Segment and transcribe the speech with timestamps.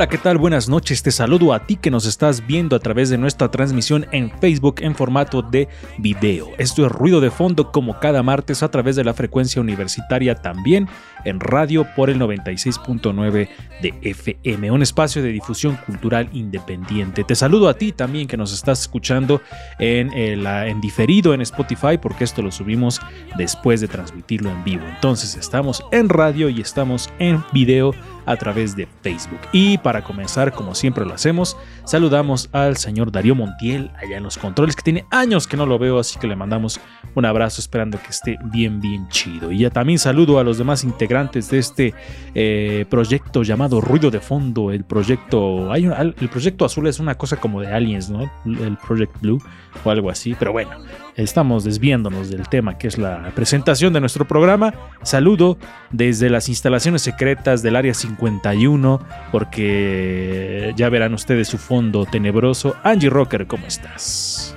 [0.00, 0.38] Hola, ¿qué tal?
[0.38, 1.02] Buenas noches.
[1.02, 4.76] Te saludo a ti que nos estás viendo a través de nuestra transmisión en Facebook
[4.78, 5.68] en formato de
[5.98, 6.48] video.
[6.56, 10.88] Esto es Ruido de Fondo como cada martes a través de la frecuencia universitaria también
[11.26, 13.50] en radio por el 96.9
[13.82, 17.22] de FM, un espacio de difusión cultural independiente.
[17.22, 19.42] Te saludo a ti también que nos estás escuchando
[19.78, 23.02] en, eh, la- en diferido en Spotify porque esto lo subimos
[23.36, 24.86] después de transmitirlo en vivo.
[24.94, 27.92] Entonces estamos en radio y estamos en video
[28.30, 29.40] a través de Facebook.
[29.52, 34.38] Y para comenzar, como siempre lo hacemos, saludamos al señor Darío Montiel allá en los
[34.38, 36.80] controles, que tiene años que no lo veo, así que le mandamos
[37.14, 39.50] un abrazo esperando que esté bien, bien chido.
[39.50, 41.94] Y ya también saludo a los demás integrantes de este
[42.34, 44.70] eh, proyecto llamado Ruido de Fondo.
[44.70, 48.30] El proyecto, hay el proyecto azul es una cosa como de aliens, ¿no?
[48.44, 49.42] El Project Blue
[49.84, 50.70] o algo así, pero bueno.
[51.16, 54.72] Estamos desviándonos del tema que es la presentación de nuestro programa.
[55.02, 55.58] Saludo
[55.90, 59.00] desde las instalaciones secretas del Área 51,
[59.32, 62.76] porque ya verán ustedes su fondo tenebroso.
[62.82, 64.56] Angie Rocker, ¿cómo estás?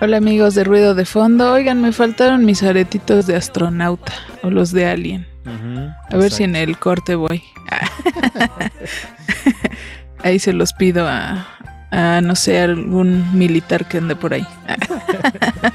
[0.00, 1.52] Hola amigos de Ruido de Fondo.
[1.52, 5.26] Oigan, me faltaron mis aretitos de astronauta o los de Alien.
[6.10, 7.42] A ver si en el corte voy.
[10.22, 11.48] ahí se los pido a,
[11.90, 14.46] a, no sé, algún militar que ande por ahí.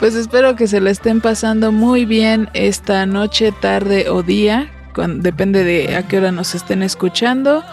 [0.00, 4.70] pues espero que se la estén pasando muy bien esta noche, tarde o día.
[5.06, 7.64] Depende de a qué hora nos estén escuchando.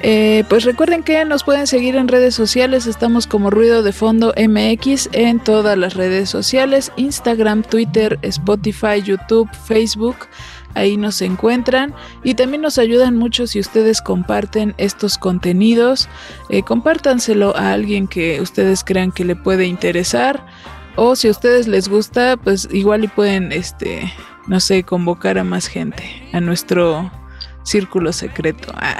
[0.00, 4.34] Eh, pues recuerden que nos pueden seguir en redes sociales, estamos como Ruido de Fondo
[4.36, 10.16] MX en todas las redes sociales, Instagram, Twitter, Spotify, YouTube, Facebook,
[10.74, 11.94] ahí nos encuentran.
[12.22, 16.08] Y también nos ayudan mucho si ustedes comparten estos contenidos,
[16.50, 20.44] eh, compártanselo a alguien que ustedes crean que le puede interesar.
[20.96, 24.12] O si a ustedes les gusta, pues igual y pueden, este,
[24.46, 27.10] no sé, convocar a más gente a nuestro
[27.62, 28.72] círculo secreto.
[28.76, 28.98] Ah.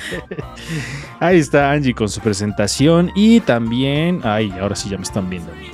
[1.20, 5.52] Ahí está Angie con su presentación y también, ay, ahora sí ya me están viendo
[5.52, 5.70] a mí.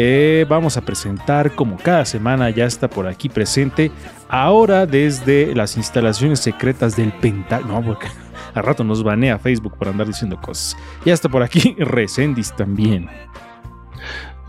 [0.00, 3.90] Eh, vamos a presentar como cada semana ya está por aquí presente,
[4.28, 8.06] ahora desde las instalaciones secretas del Pentágono, no, porque
[8.54, 10.76] al rato nos banea Facebook por andar diciendo cosas.
[11.04, 13.08] Ya está por aquí Resendis también.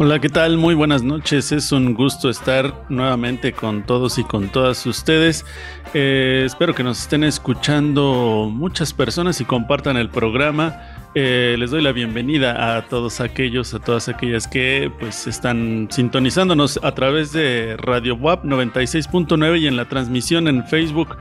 [0.01, 0.55] Hola, ¿qué tal?
[0.55, 1.51] Muy buenas noches.
[1.51, 5.45] Es un gusto estar nuevamente con todos y con todas ustedes.
[5.93, 10.79] Eh, espero que nos estén escuchando muchas personas y compartan el programa.
[11.15, 16.79] Eh, les doy la bienvenida a todos aquellos, a todas aquellas que pues están sintonizándonos
[16.81, 21.17] a través de Radio WAP 96.9 y en la transmisión en Facebook.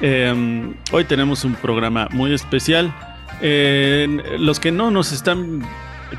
[0.00, 2.94] Eh, hoy tenemos un programa muy especial.
[3.42, 5.62] Eh, los que no nos están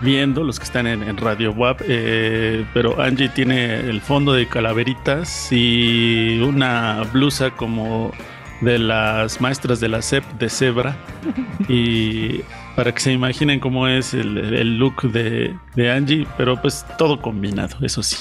[0.02, 4.48] viendo, los que están en, en Radio WAP, eh, pero Angie tiene el fondo de
[4.48, 8.12] calaveritas y una blusa como
[8.62, 10.96] de las maestras de la CEP de cebra
[11.68, 12.42] y
[12.76, 17.22] para que se imaginen cómo es el, el look de, de Angie, pero pues todo
[17.22, 18.18] combinado, eso sí.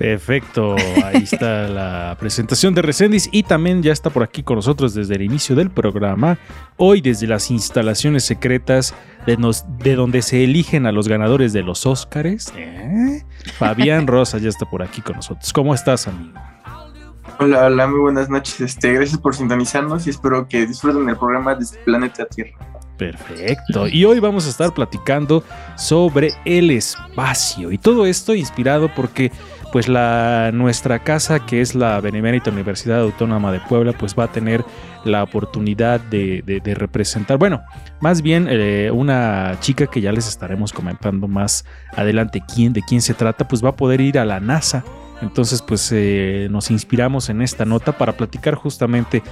[0.00, 4.94] Perfecto, ahí está la presentación de Resendis y también ya está por aquí con nosotros
[4.94, 6.38] desde el inicio del programa,
[6.78, 8.94] hoy desde las instalaciones secretas
[9.26, 12.52] de, nos- de donde se eligen a los ganadores de los Óscares.
[12.56, 13.24] ¿eh?
[13.58, 15.52] Fabián Rosa ya está por aquí con nosotros.
[15.52, 16.38] ¿Cómo estás, amigo?
[17.38, 18.60] Hola, hola, muy buenas noches.
[18.60, 22.52] Este, gracias por sintonizarnos y espero que disfruten el programa desde Planeta Tierra.
[22.98, 23.88] Perfecto.
[23.88, 25.42] Y hoy vamos a estar platicando
[25.76, 29.32] sobre el espacio y todo esto inspirado porque
[29.72, 34.32] pues la nuestra casa que es la Benemérita Universidad Autónoma de Puebla pues va a
[34.32, 34.62] tener
[35.04, 37.62] la oportunidad de, representar, bueno,
[38.00, 41.64] más bien eh, una chica que ya les estaremos comentando más
[41.96, 44.84] adelante quién, de quién se trata, pues va a poder ir a la NASA
[45.22, 49.22] Entonces, pues eh, nos inspiramos en esta nota para platicar justamente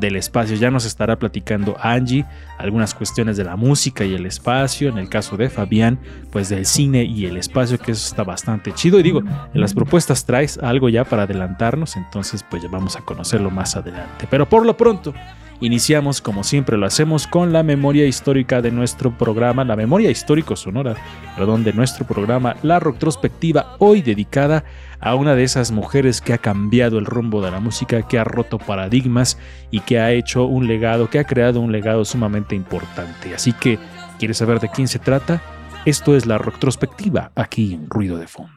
[0.00, 0.56] del espacio.
[0.56, 2.24] Ya nos estará platicando Angie
[2.58, 4.88] algunas cuestiones de la música y el espacio.
[4.88, 5.98] En el caso de Fabián,
[6.30, 9.00] pues del cine y el espacio, que eso está bastante chido.
[9.00, 13.00] Y digo, en las propuestas traes algo ya para adelantarnos, entonces pues ya vamos a
[13.00, 14.26] conocerlo más adelante.
[14.30, 15.14] Pero por lo pronto,
[15.60, 20.54] Iniciamos, como siempre lo hacemos, con la memoria histórica de nuestro programa, la memoria histórico
[20.54, 20.94] sonora,
[21.36, 24.64] perdón, de nuestro programa, la retrospectiva, hoy dedicada
[25.00, 28.24] a una de esas mujeres que ha cambiado el rumbo de la música, que ha
[28.24, 29.36] roto paradigmas
[29.72, 33.34] y que ha hecho un legado, que ha creado un legado sumamente importante.
[33.34, 33.80] Así que,
[34.20, 35.42] ¿quieres saber de quién se trata?
[35.84, 38.52] Esto es la retrospectiva aquí en Ruido de Fondo.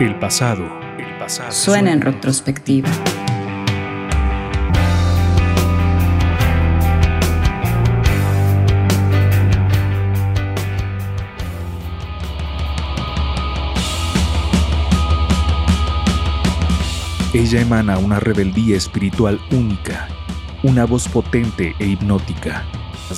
[0.00, 0.64] El pasado,
[0.98, 1.52] el pasado.
[1.52, 2.88] Suena en retrospectiva.
[17.34, 20.06] Ella emana una rebeldía espiritual única,
[20.62, 22.64] una voz potente e hipnótica.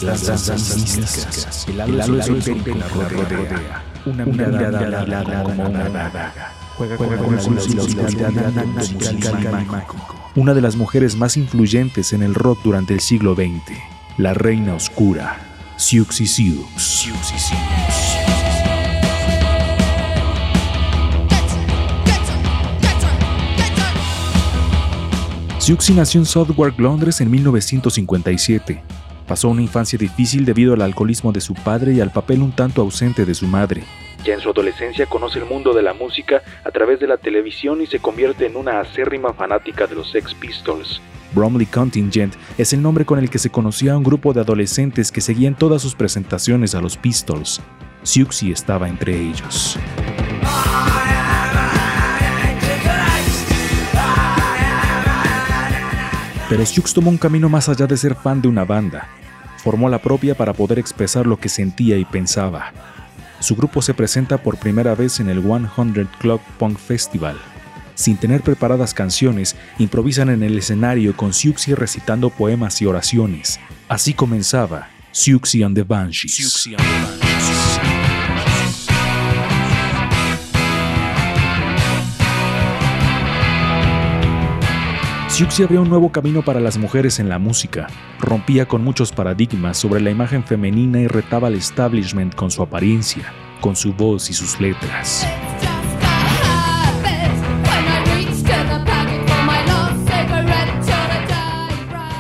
[0.01, 6.33] Las danzas místicas, el halo esotérico la rodea, una mirada como una daga.
[6.79, 10.31] Juega con la oscuridad mágico.
[10.35, 13.77] Una de las mujeres más influyentes en el rock durante el siglo XX,
[14.17, 15.37] la reina oscura,
[15.77, 16.67] Siouxsie Sioux.
[25.67, 28.81] Siouxsie nació en Southwark, Londres en 1957.
[29.27, 32.83] Pasó una infancia difícil debido al alcoholismo de su padre y al papel un tanto
[32.83, 33.83] ausente de su madre.
[34.25, 37.83] Ya en su adolescencia conoce el mundo de la música a través de la televisión
[37.83, 41.01] y se convierte en una acérrima fanática de los Sex Pistols.
[41.35, 45.11] Bromley Contingent es el nombre con el que se conocía a un grupo de adolescentes
[45.11, 47.61] que seguían todas sus presentaciones a los Pistols.
[48.05, 49.77] Siouxsie estaba entre ellos.
[56.49, 59.09] Pero Sioux tomó un camino más allá de ser fan de una banda.
[59.65, 62.73] Formó la propia para poder expresar lo que sentía y pensaba.
[63.41, 67.37] Su grupo se presenta por primera vez en el 100 Club Punk Festival.
[67.97, 73.59] Sin tener preparadas canciones, improvisan en el escenario con Siouxsie recitando poemas y oraciones.
[73.89, 76.69] Así comenzaba Siouxsie and the Banshees.
[85.37, 87.89] Siouxsie abrió un nuevo camino para las mujeres en la música,
[88.21, 93.35] rompía con muchos paradigmas sobre la imagen femenina y retaba al establishment con su apariencia,
[93.61, 95.27] con su voz y sus letras.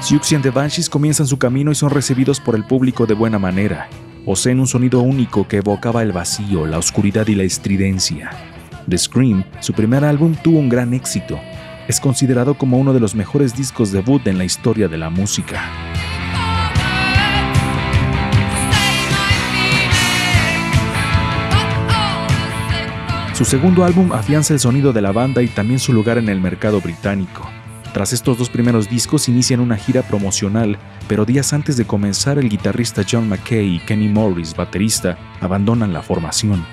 [0.02, 3.38] Siouxsie and the Banshees comienzan su camino y son recibidos por el público de buena
[3.38, 3.88] manera.
[4.26, 8.28] Poseen un sonido único que evocaba el vacío, la oscuridad y la estridencia.
[8.86, 11.40] The Scream, su primer álbum, tuvo un gran éxito,
[11.88, 15.62] es considerado como uno de los mejores discos debut en la historia de la música.
[23.34, 26.40] Su segundo álbum afianza el sonido de la banda y también su lugar en el
[26.40, 27.46] mercado británico.
[27.92, 32.48] Tras estos dos primeros discos inician una gira promocional, pero días antes de comenzar el
[32.48, 36.64] guitarrista John McKay y Kenny Morris, baterista, abandonan la formación.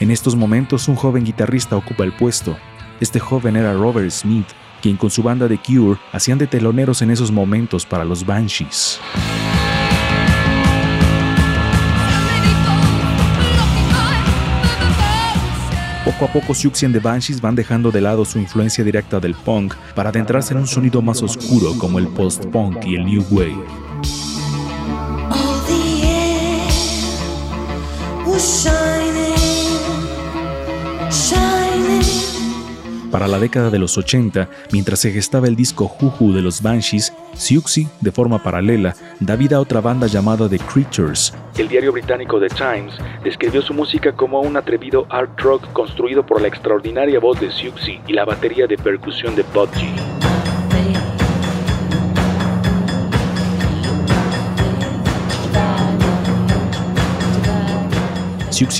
[0.00, 2.56] En estos momentos un joven guitarrista ocupa el puesto,
[3.02, 4.46] este joven era Robert Smith,
[4.80, 9.00] quien con su banda de Cure hacían de teloneros en esos momentos para los Banshees.
[16.04, 19.34] Poco a poco Siouxsie and the Banshees van dejando de lado su influencia directa del
[19.34, 23.56] punk para adentrarse en un sonido más oscuro como el post-punk y el new wave.
[33.12, 37.12] Para la década de los 80, mientras se gestaba el disco Juju de los Banshees,
[37.34, 41.34] Siouxsie, de forma paralela, da vida a otra banda llamada The Creatures.
[41.58, 46.40] El diario británico The Times describió su música como un atrevido art rock construido por
[46.40, 50.31] la extraordinaria voz de Siouxsie y la batería de percusión de Budgie.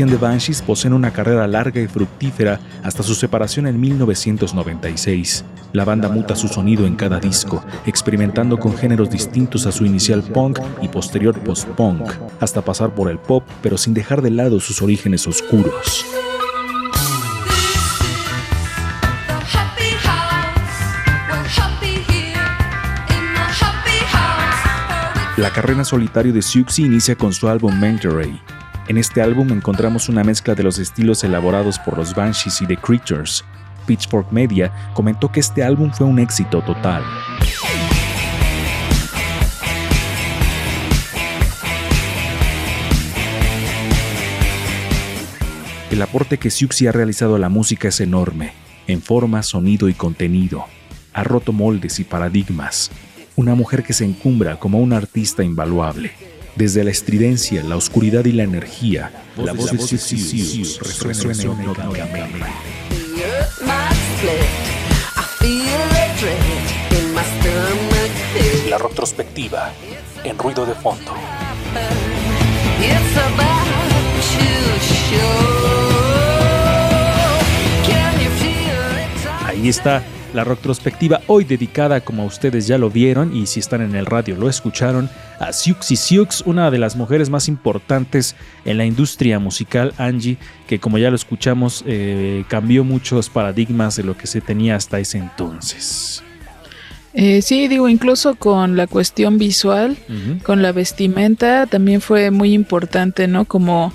[0.01, 5.45] And the Banshees poseen una carrera larga y fructífera hasta su separación en 1996.
[5.75, 10.23] La banda muta su sonido en cada disco, experimentando con géneros distintos a su inicial
[10.23, 14.81] punk y posterior post-punk, hasta pasar por el pop, pero sin dejar de lado sus
[14.81, 16.07] orígenes oscuros.
[25.37, 28.41] La carrera solitario de Siouxsie inicia con su álbum Mentoray,
[28.89, 32.77] en este álbum encontramos una mezcla de los estilos elaborados por los Banshees y The
[32.77, 33.45] Creatures.
[33.87, 37.03] Pitchfork Media comentó que este álbum fue un éxito total.
[45.91, 48.53] El aporte que Siuxi ha realizado a la música es enorme,
[48.87, 50.65] en forma, sonido y contenido.
[51.13, 52.91] Ha roto moldes y paradigmas.
[53.37, 56.32] Una mujer que se encumbra como una artista invaluable.
[56.57, 61.73] Desde la estridencia, la oscuridad y la energía, la voz de Siux resuena stomach.
[68.69, 69.73] La retrospectiva,
[70.25, 71.13] en ruido de fondo.
[79.47, 80.03] Ahí está
[80.35, 84.37] la retrospectiva hoy dedicada, como ustedes ya lo vieron y si están en el radio
[84.37, 85.09] lo escucharon,
[85.39, 90.79] a Siuxi Siux, una de las mujeres más importantes en la industria musical, Angie, que
[90.79, 95.19] como ya lo escuchamos, eh, cambió muchos paradigmas de lo que se tenía hasta ese
[95.19, 96.23] entonces.
[97.15, 99.99] Eh, sí, digo, incluso con la cuestión visual,
[100.45, 103.45] con la vestimenta, también fue muy importante, ¿no?
[103.45, 103.93] Como,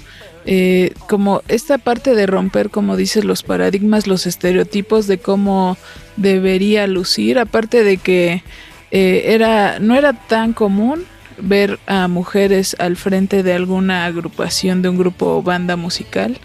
[0.47, 5.77] eh, como esta parte de romper, como dices, los paradigmas, los estereotipos de cómo
[6.15, 8.43] debería lucir, aparte de que
[8.91, 11.03] eh, era, no era tan común
[11.39, 16.37] ver a mujeres al frente de alguna agrupación, de un grupo o banda musical.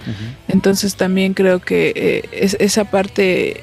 [0.48, 3.62] Entonces también creo que eh, es- esa parte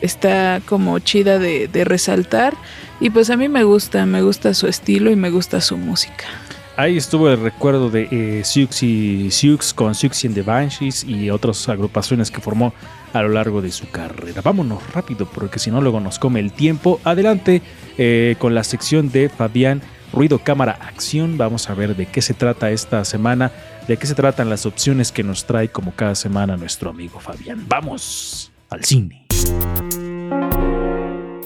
[0.00, 2.54] está como chida de, de resaltar.
[3.00, 6.24] Y pues a mí me gusta, me gusta su estilo y me gusta su música.
[6.76, 11.68] Ahí estuvo el recuerdo de eh, Siuxi Siux con Siuxi and the Banshees y otras
[11.68, 12.74] agrupaciones que formó
[13.12, 14.42] a lo largo de su carrera.
[14.42, 17.00] Vámonos rápido porque si no luego nos come el tiempo.
[17.04, 17.62] Adelante
[17.96, 21.38] eh, con la sección de Fabián Ruido Cámara Acción.
[21.38, 23.52] Vamos a ver de qué se trata esta semana,
[23.86, 27.66] de qué se tratan las opciones que nos trae como cada semana nuestro amigo Fabián.
[27.68, 29.26] Vamos al cine.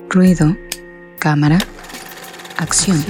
[0.09, 0.57] Ruido,
[1.19, 1.59] cámara,
[2.57, 3.05] acción.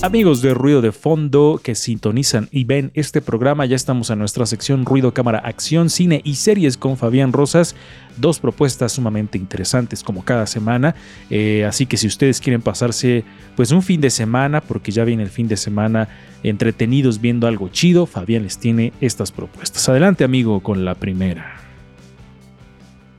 [0.00, 4.46] Amigos de Ruido de Fondo que sintonizan y ven este programa, ya estamos en nuestra
[4.46, 7.74] sección Ruido, Cámara, Acción, Cine y Series con Fabián Rosas.
[8.16, 10.94] Dos propuestas sumamente interesantes como cada semana.
[11.30, 13.24] Eh, así que si ustedes quieren pasarse
[13.56, 16.08] pues un fin de semana, porque ya viene el fin de semana
[16.44, 19.88] entretenidos viendo algo chido, Fabián les tiene estas propuestas.
[19.88, 21.56] Adelante amigo con la primera.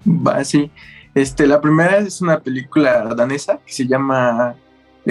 [0.07, 0.71] Va, sí.
[1.13, 4.55] Este, la primera es una película danesa que se llama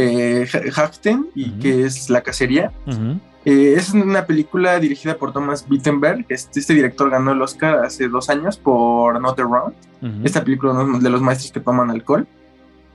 [0.00, 1.58] eh, Hakten y Ujú.
[1.60, 2.72] que es La Cacería.
[2.86, 6.26] Ujú, Eh, es una película dirigida por Thomas Wittenberg.
[6.28, 9.74] Este, este director ganó el Oscar hace dos años por Another Round.
[10.02, 10.12] ujú.
[10.24, 12.26] Esta película de los maestros que toman alcohol.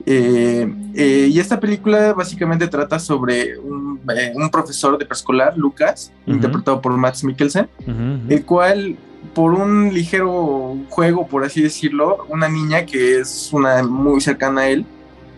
[0.06, 6.12] Eh, eh, y esta película básicamente trata sobre un, eh, un profesor de preescolar, Lucas,
[6.26, 6.36] Ujú.
[6.36, 8.20] interpretado por Max Mikkelsen, Ujú, ujú.
[8.28, 8.96] el cual
[9.34, 14.68] por un ligero juego, por así decirlo, una niña que es una muy cercana a
[14.68, 14.84] él,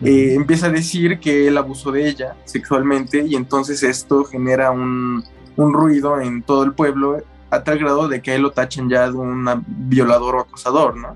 [0.03, 5.23] eh, empieza a decir que él abusó de ella sexualmente y entonces esto genera un,
[5.55, 9.09] un ruido en todo el pueblo a tal grado de que él lo tachen ya
[9.09, 11.15] de un violador o acosador, ¿no?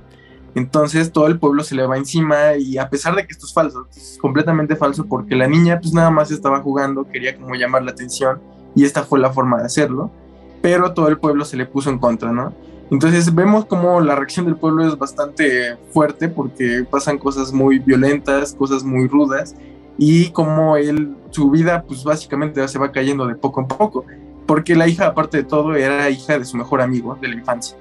[0.55, 3.53] Entonces todo el pueblo se le va encima y a pesar de que esto es
[3.53, 7.83] falso, es completamente falso porque la niña pues nada más estaba jugando, quería como llamar
[7.83, 8.41] la atención
[8.75, 10.11] y esta fue la forma de hacerlo,
[10.61, 12.53] pero todo el pueblo se le puso en contra, ¿no?
[12.91, 18.53] Entonces vemos como la reacción del pueblo es bastante fuerte porque pasan cosas muy violentas,
[18.53, 19.55] cosas muy rudas
[19.97, 24.05] y como él, su vida pues básicamente se va cayendo de poco en poco,
[24.45, 27.77] porque la hija aparte de todo era hija de su mejor amigo de la infancia.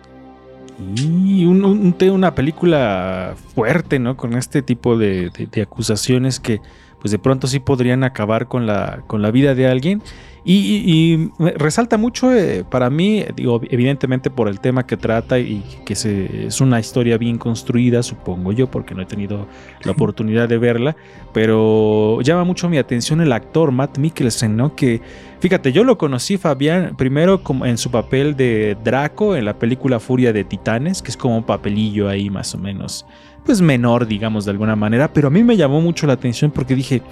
[0.97, 4.17] Y un- un- un- una película fuerte, ¿no?
[4.17, 6.61] Con este tipo de- de acusaciones que,
[7.00, 10.02] pues de pronto sí podrían acabar con la, con la vida de alguien.
[10.42, 10.54] Y,
[10.87, 15.95] y- resalta mucho eh, para mí, digo, evidentemente por el tema que trata y que
[15.95, 19.47] se, es una historia bien construida, supongo yo, porque no he tenido
[19.85, 20.97] la oportunidad de verla,
[21.35, 24.75] pero llama mucho mi atención el actor Matt Mikkelsen, ¿no?
[24.75, 25.02] Que
[25.40, 29.99] Fíjate, yo lo conocí, Fabián, primero como en su papel de Draco en la película
[29.99, 33.07] Furia de Titanes, que es como un papelillo ahí más o menos,
[33.45, 36.75] pues menor, digamos, de alguna manera, pero a mí me llamó mucho la atención porque
[36.75, 37.03] dije,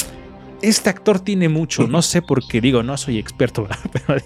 [0.62, 3.78] este actor tiene mucho, no sé por qué, digo, no soy experto, ¿verdad?
[3.92, 4.20] pero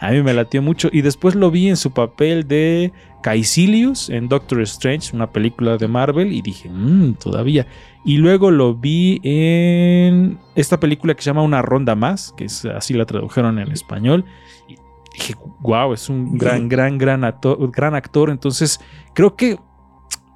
[0.00, 4.28] a mí me latió mucho y después lo vi en su papel de Caecilius en
[4.28, 7.66] Doctor Strange, una película de Marvel, y dije, mmm, todavía.
[8.04, 12.64] Y luego lo vi en esta película que se llama Una Ronda Más, que es
[12.64, 14.24] así la tradujeron en español.
[14.68, 14.76] Y
[15.12, 18.30] dije, wow, es un gran, gran, gran actor, gran actor.
[18.30, 18.78] Entonces,
[19.12, 19.58] creo que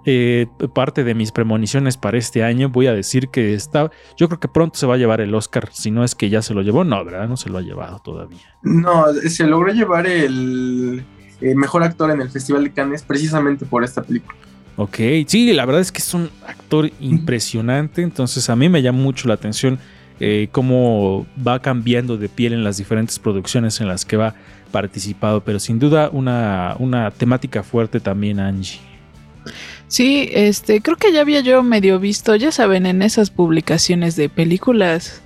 [0.06, 4.40] eh, parte de mis premoniciones para este año, voy a decir que está, yo creo
[4.40, 6.62] que pronto se va a llevar el Oscar, si no es que ya se lo
[6.62, 7.28] llevó, no, ¿verdad?
[7.28, 8.56] No se lo ha llevado todavía.
[8.62, 11.04] No, se logró llevar el
[11.40, 14.38] eh, mejor actor en el Festival de Cannes precisamente por esta película.
[14.76, 19.00] Ok, sí, la verdad es que es un actor impresionante, entonces a mí me llama
[19.00, 19.78] mucho la atención
[20.20, 24.34] eh, cómo va cambiando de piel en las diferentes producciones en las que va
[24.70, 28.89] participado, pero sin duda una, una temática fuerte también, Angie.
[29.90, 34.28] Sí, este, creo que ya había yo medio visto, ya saben, en esas publicaciones de
[34.28, 35.20] películas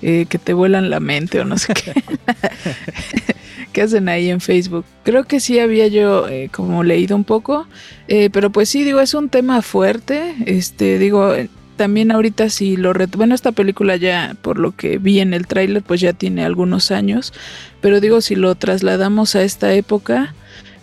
[0.00, 1.92] eh, que te vuelan la mente o no sé qué.
[3.74, 4.86] que hacen ahí en Facebook.
[5.04, 7.66] Creo que sí había yo eh, como leído un poco,
[8.08, 10.34] eh, pero pues sí, digo, es un tema fuerte.
[10.46, 11.34] Este, digo,
[11.76, 12.94] también ahorita si lo...
[13.18, 16.90] Bueno, esta película ya, por lo que vi en el tráiler, pues ya tiene algunos
[16.90, 17.34] años,
[17.82, 20.34] pero digo, si lo trasladamos a esta época,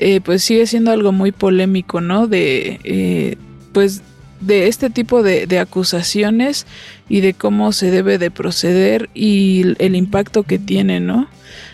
[0.04, 2.28] eh, pues sigue siendo algo muy polémico, ¿no?
[2.28, 3.38] De,
[3.72, 4.02] pues,
[4.42, 6.68] de este tipo de, de, acusaciones
[7.08, 11.28] y de cómo se debe de proceder y el impacto que tiene, ¿no?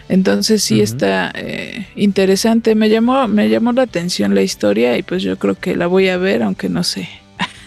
[0.10, 2.74] Entonces sí está eh, interesante.
[2.74, 6.10] Me llamó, me llamó la atención la historia y pues yo creo que la voy
[6.10, 7.08] a ver, aunque no sé.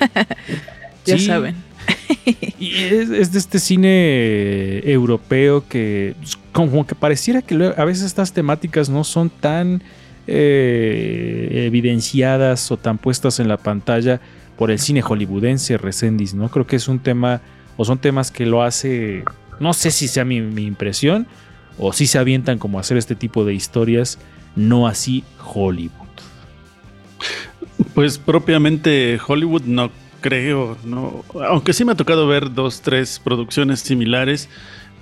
[1.06, 1.54] ya saben.
[2.58, 8.32] y es, de este cine europeo que pues, como que pareciera que a veces estas
[8.32, 9.82] temáticas no son tan
[10.26, 14.20] eh, evidenciadas o tan puestas en la pantalla
[14.56, 16.48] por el cine hollywoodense Resendis, ¿no?
[16.48, 17.40] Creo que es un tema
[17.76, 19.24] o son temas que lo hace,
[19.58, 21.26] no sé si sea mi, impresión,
[21.78, 24.18] o si se avientan como hacer este tipo de historias,
[24.54, 25.92] no así Hollywood.
[27.94, 33.80] Pues propiamente Hollywood no creo, no, aunque sí me ha tocado ver dos, tres producciones
[33.80, 34.48] similares,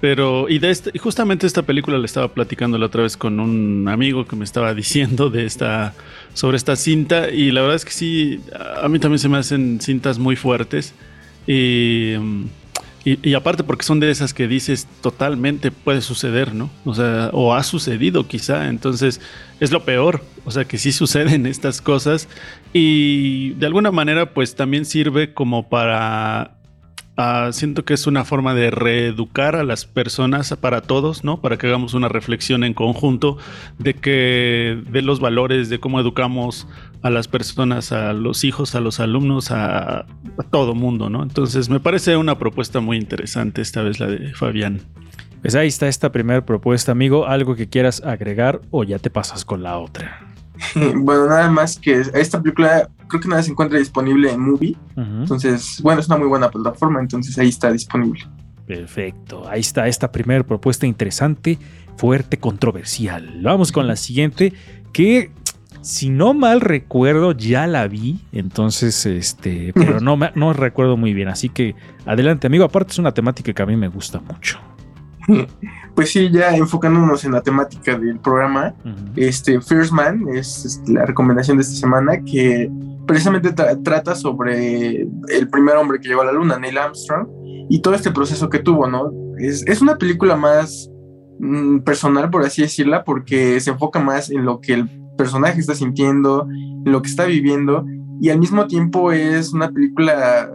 [0.00, 3.88] pero y este, y justamente esta película le estaba platicando la otra vez con un
[3.88, 5.94] amigo que me estaba diciendo de esta
[6.34, 8.40] sobre esta cinta y la verdad es que sí,
[8.82, 10.94] a mí también se me hacen cintas muy fuertes
[11.46, 12.14] y
[13.02, 16.68] y, aparte porque son de esas que dices totalmente puede suceder, ¿no?
[16.84, 19.22] O sea, o ha sucedido quizá, entonces
[19.58, 22.28] es lo peor, o sea que sí suceden estas cosas
[22.74, 26.58] y de alguna manera pues también sirve como para
[27.22, 31.42] Ah, siento que es una forma de reeducar a las personas para todos, ¿no?
[31.42, 33.36] Para que hagamos una reflexión en conjunto
[33.78, 36.66] de que de los valores, de cómo educamos
[37.02, 40.06] a las personas, a los hijos, a los alumnos, a, a
[40.50, 41.22] todo mundo, ¿no?
[41.22, 44.80] Entonces me parece una propuesta muy interesante esta vez la de Fabián.
[45.42, 47.26] Pues ahí está esta primera propuesta, amigo.
[47.26, 50.29] ¿Algo que quieras agregar o ya te pasas con la otra?
[50.96, 54.76] bueno, nada más que esta película creo que nada se encuentra disponible en Movie.
[54.96, 58.20] Entonces, bueno, es una muy buena plataforma, entonces ahí está disponible.
[58.66, 61.58] Perfecto, ahí está esta primera propuesta interesante,
[61.96, 63.40] fuerte, controversial.
[63.42, 64.52] Vamos con la siguiente,
[64.92, 65.32] que
[65.80, 71.28] si no mal recuerdo ya la vi, entonces, este, pero no, no recuerdo muy bien,
[71.28, 71.74] así que
[72.06, 74.60] adelante amigo, aparte es una temática que a mí me gusta mucho.
[75.94, 78.74] Pues sí, ya enfocándonos en la temática del programa,
[79.16, 82.70] este First Man es, la recomendación de esta semana que
[83.06, 87.28] precisamente trata sobre el primer hombre que llegó a la luna, Neil Armstrong,
[87.68, 89.12] y todo este proceso que tuvo, ¿no?
[89.38, 90.88] Es, es una película más
[91.38, 94.88] mm, personal, por así decirla, porque se enfoca más en lo que el
[95.18, 97.84] personaje está sintiendo, en lo que está viviendo,
[98.20, 100.50] y al mismo tiempo es una película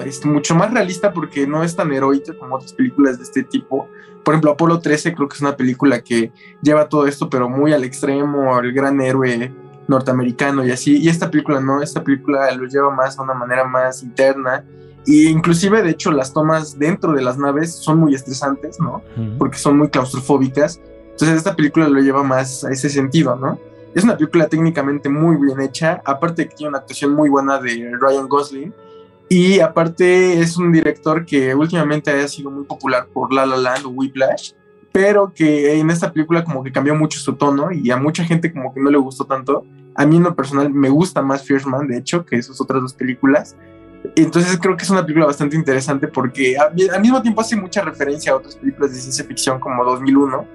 [0.00, 3.88] este, mucho más realista porque no es tan heroica como otras películas de este tipo.
[4.24, 7.72] Por ejemplo, Apolo 13 creo que es una película que lleva todo esto, pero muy
[7.72, 9.52] al extremo, al gran héroe
[9.88, 10.98] norteamericano y así.
[10.98, 14.64] Y esta película no, esta película lo lleva más a una manera más interna.
[15.04, 19.02] Y inclusive, de hecho, las tomas dentro de las naves son muy estresantes, ¿no?
[19.38, 20.80] Porque son muy claustrofóbicas.
[21.10, 23.58] Entonces esta película lo lleva más a ese sentido, ¿no?
[23.94, 27.92] Es una película técnicamente muy bien hecha, aparte que tiene una actuación muy buena de
[28.00, 28.72] Ryan Gosling,
[29.34, 33.86] y aparte es un director que últimamente ha sido muy popular por La La Land
[33.86, 34.52] o Whiplash,
[34.92, 38.52] pero que en esta película como que cambió mucho su tono y a mucha gente
[38.52, 39.64] como que no le gustó tanto.
[39.94, 42.82] A mí en lo personal me gusta más Fierce Man, de hecho, que sus otras
[42.82, 43.56] dos películas.
[44.16, 48.32] Entonces creo que es una película bastante interesante porque al mismo tiempo hace mucha referencia
[48.32, 50.46] a otras películas de ciencia ficción como 2001.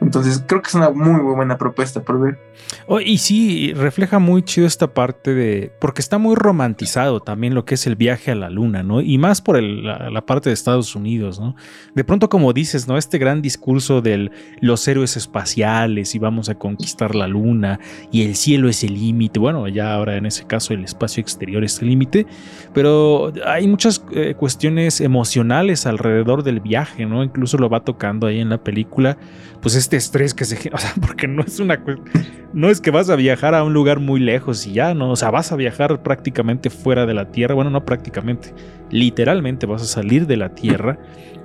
[0.00, 2.38] Entonces creo que es una muy, muy buena propuesta por ver.
[2.86, 5.72] Oh, y sí, refleja muy chido esta parte de...
[5.80, 9.00] porque está muy romantizado también lo que es el viaje a la luna, ¿no?
[9.00, 11.54] Y más por la, parte de Estados Unidos, ¿no?
[11.94, 12.98] De pronto como dices, ¿no?
[12.98, 14.30] Este gran discurso de
[14.60, 17.78] los héroes espaciales y vamos a conquistar la luna
[18.10, 19.38] y el cielo es el límite.
[19.38, 22.26] Bueno, ya ahora en ese caso el espacio exterior es el límite.
[22.74, 27.22] Pero pero hay muchas eh, cuestiones emocionales alrededor del viaje, ¿no?
[27.22, 29.18] Incluso lo va tocando ahí en la película,
[29.60, 31.78] pues este estrés que se genera, o sea, porque no es una
[32.54, 35.10] no es que vas a viajar a un lugar muy lejos y ya, ¿no?
[35.10, 38.54] O sea, vas a viajar prácticamente fuera de la Tierra, bueno, no prácticamente,
[38.90, 40.98] literalmente vas a salir de la Tierra.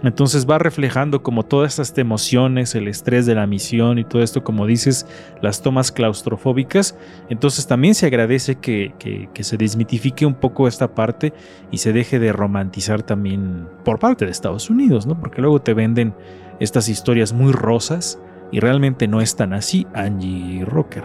[0.04, 4.44] Entonces va reflejando como todas estas emociones, el estrés de la misión y todo esto,
[4.44, 5.08] como dices,
[5.42, 6.98] las tomas claustrofóbicas.
[7.30, 11.34] Entonces también se agradece que, que- se desmitifique un poco esta parte
[11.72, 15.18] y se deje de romantizar también por parte de Estados Unidos, ¿no?
[15.20, 16.14] Porque luego te venden
[16.60, 18.20] estas historias muy rosas
[18.52, 21.04] y realmente no es tan así, Angie Rocker.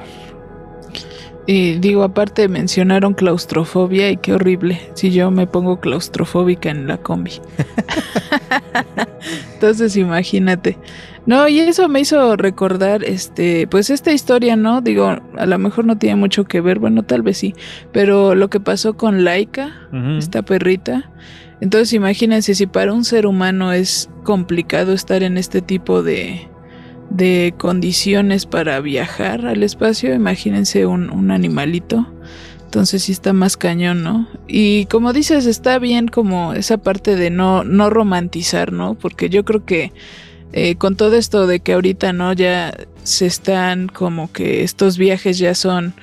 [1.51, 6.99] Y digo, aparte mencionaron claustrofobia y qué horrible si yo me pongo claustrofóbica en la
[6.99, 7.41] combi.
[9.55, 10.77] Entonces imagínate.
[11.25, 14.83] No, y eso me hizo recordar, este, pues esta historia, ¿no?
[14.83, 17.55] Digo, a lo mejor no tiene mucho que ver, bueno, tal vez sí,
[17.93, 21.11] pero lo que pasó con Laika, esta perrita.
[21.63, 26.47] Entonces imagínense si para un ser humano es complicado estar en este tipo de,
[27.11, 32.07] de condiciones para viajar al espacio, imagínense un, un animalito.
[32.65, 34.29] Entonces sí está más cañón, ¿no?
[34.47, 38.95] Y como dices, está bien como esa parte de no, no romantizar, ¿no?
[38.95, 39.93] Porque yo creo que
[40.53, 42.35] eh, con todo esto de que ahorita, ¿no?
[42.35, 45.95] Ya se están como que estos viajes ya son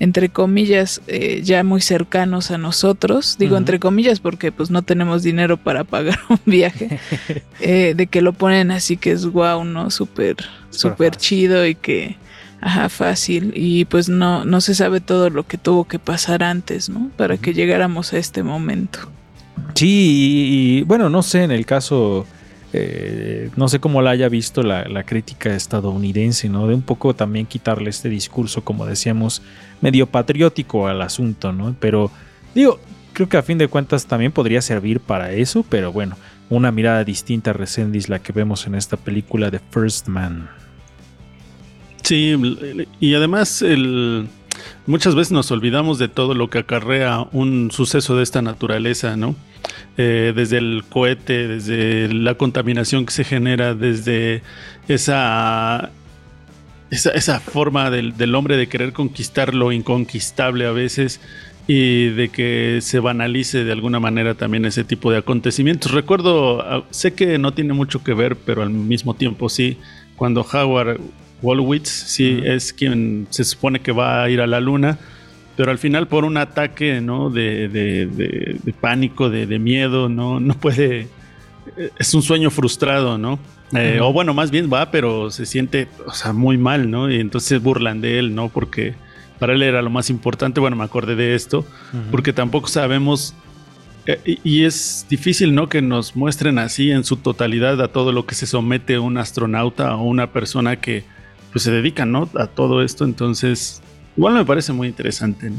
[0.00, 3.36] entre comillas, eh, ya muy cercanos a nosotros.
[3.38, 6.98] Digo entre comillas porque pues no tenemos dinero para pagar un viaje.
[7.60, 9.90] eh, de que lo ponen así que es guau, ¿no?
[9.90, 10.36] Súper,
[10.70, 12.16] súper chido y que,
[12.62, 13.52] ajá, fácil.
[13.54, 17.10] Y pues no, no se sabe todo lo que tuvo que pasar antes, ¿no?
[17.18, 19.00] Para que llegáramos a este momento.
[19.74, 22.26] Sí, y, y, bueno, no sé, en el caso,
[22.72, 26.66] eh, no sé cómo la haya visto la, crítica estadounidense, ¿no?
[26.66, 29.42] De un poco también quitarle este discurso, como decíamos,
[29.80, 31.74] medio patriótico al asunto, ¿no?
[31.80, 32.10] Pero
[32.54, 32.78] digo,
[33.12, 36.16] creo que a fin de cuentas también podría servir para eso, pero bueno,
[36.48, 40.48] una mirada distinta a Resendiz, la que vemos en esta película de First Man.
[42.02, 42.34] Sí,
[42.98, 43.64] y además
[44.86, 49.34] muchas veces nos olvidamos de todo lo que acarrea un suceso de esta naturaleza, ¿no?
[49.96, 54.42] Eh, desde el cohete, desde la contaminación que se genera, desde
[54.88, 55.90] esa,
[56.90, 61.20] esa, esa forma del, del hombre de querer conquistar lo inconquistable a veces
[61.66, 65.92] y de que se banalice de alguna manera también ese tipo de acontecimientos.
[65.92, 69.76] Recuerdo, ah, sé que no tiene mucho que ver, pero al mismo tiempo sí,
[70.16, 70.98] cuando Howard
[71.42, 74.98] Wolowitz sí es quien se supone que va a ir a la luna,
[75.60, 77.28] pero al final por un ataque ¿no?
[77.28, 80.40] de, de- de- de pánico, de, miedo, ¿no?
[80.40, 81.00] no puede...
[81.76, 83.38] eh, Es un sueño frustrado, ¿no?
[83.74, 83.98] Eh.
[84.00, 87.10] O bueno, más bien va, pero se siente o sea, muy mal, ¿no?
[87.10, 88.48] Y entonces burlan de él, ¿no?
[88.48, 88.94] Porque
[89.38, 90.60] para él era lo más importante.
[90.60, 91.66] Bueno, me acordé de esto,
[92.10, 93.34] porque tampoco sabemos
[94.06, 95.68] eh, y y es difícil, ¿no?
[95.68, 99.94] Que nos muestren así en su totalidad a todo lo que se somete un astronauta
[99.96, 101.04] o una persona que
[101.52, 102.30] pues se dedica, ¿no?
[102.34, 103.04] A todo esto.
[103.04, 103.82] Entonces,
[104.16, 105.56] igual me parece muy interesante, ¿no?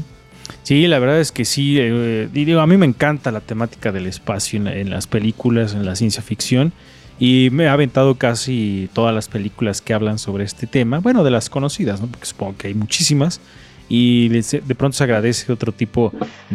[0.62, 1.76] Sí, la verdad es que sí.
[1.78, 5.84] eh, digo, a mí me encanta la temática del espacio en, en las películas, en
[5.84, 6.72] la ciencia ficción.
[7.18, 10.98] Y me ha aventado casi todas las películas que hablan sobre este tema.
[10.98, 12.08] Bueno, de las conocidas, ¿no?
[12.08, 13.40] Porque supongo que hay muchísimas.
[13.88, 16.12] Y de de pronto se agradece otro tipo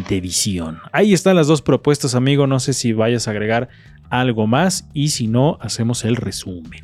[0.09, 0.79] de visión.
[0.91, 2.47] Ahí están las dos propuestas, amigo.
[2.47, 3.69] No sé si vayas a agregar
[4.09, 4.89] algo más.
[4.93, 6.81] Y si no, hacemos el resumen.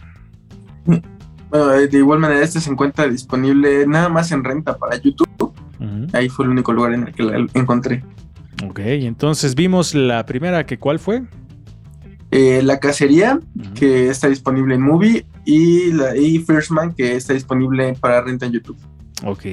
[1.54, 5.54] Bueno, eh, de igual manera, este se encuentra disponible nada más en renta para YouTube.
[6.12, 8.04] Ahí fue el único lugar en el que la encontré.
[8.68, 11.22] Ok, entonces vimos la primera que cuál fue.
[12.32, 13.40] Eh, la cacería,
[13.76, 18.48] que está disponible en Movie, y, la, y First Man, que está disponible para renta
[18.48, 18.78] en YouTube.
[19.24, 19.44] Ok,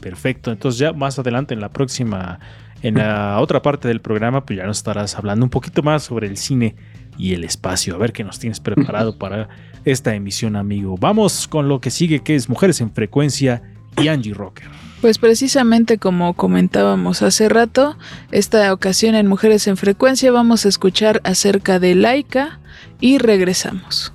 [0.00, 0.50] perfecto.
[0.50, 2.40] Entonces ya más adelante en la próxima,
[2.82, 6.26] en la otra parte del programa, pues ya nos estarás hablando un poquito más sobre
[6.26, 6.74] el cine
[7.18, 7.94] y el espacio.
[7.94, 9.48] A ver qué nos tienes preparado para
[9.84, 10.96] esta emisión, amigo.
[10.98, 13.62] Vamos con lo que sigue, que es Mujeres en Frecuencia
[13.96, 14.66] y Angie Rocker.
[15.00, 17.96] Pues precisamente como comentábamos hace rato,
[18.32, 22.60] esta ocasión en Mujeres en Frecuencia vamos a escuchar acerca de Laika
[23.00, 24.12] y regresamos.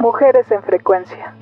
[0.00, 1.34] Mujeres en Frecuencia.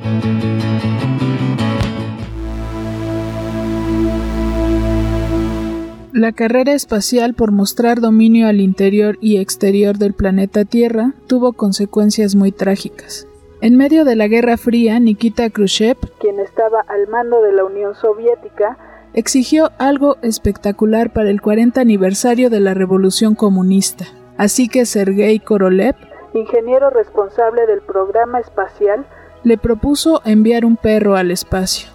[6.12, 12.34] La carrera espacial por mostrar dominio al interior y exterior del planeta Tierra tuvo consecuencias
[12.34, 13.26] muy trágicas.
[13.62, 17.94] En medio de la Guerra Fría, Nikita Khrushchev, quien estaba al mando de la Unión
[17.94, 18.76] Soviética,
[19.14, 24.04] exigió algo espectacular para el 40 aniversario de la Revolución Comunista.
[24.36, 25.94] Así que Sergei Korolev,
[26.34, 29.06] ingeniero responsable del programa espacial,
[29.44, 31.88] le propuso enviar un perro al espacio.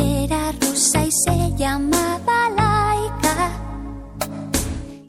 [0.00, 1.10] Era rusa y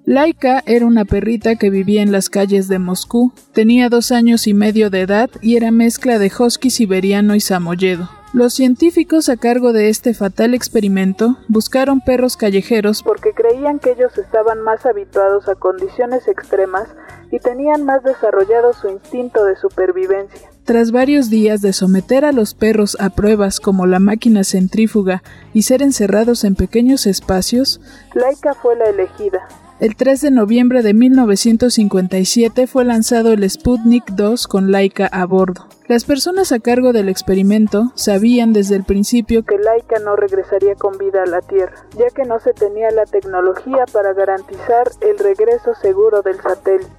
[0.08, 3.34] Laika era una perrita que vivía en las calles de Moscú.
[3.52, 8.10] Tenía dos años y medio de edad y era mezcla de husky siberiano y samoyedo.
[8.32, 14.18] Los científicos a cargo de este fatal experimento buscaron perros callejeros porque creían que ellos
[14.18, 16.88] estaban más habituados a condiciones extremas
[17.30, 20.50] y tenían más desarrollado su instinto de supervivencia.
[20.64, 25.22] Tras varios días de someter a los perros a pruebas como la máquina centrífuga
[25.54, 27.82] y ser encerrados en pequeños espacios,
[28.14, 29.46] Laika fue la elegida.
[29.80, 35.68] El 3 de noviembre de 1957 fue lanzado el Sputnik 2 con Laika a bordo.
[35.88, 40.98] Las personas a cargo del experimento sabían desde el principio que Laika no regresaría con
[40.98, 45.76] vida a la Tierra, ya que no se tenía la tecnología para garantizar el regreso
[45.80, 46.90] seguro del satélite.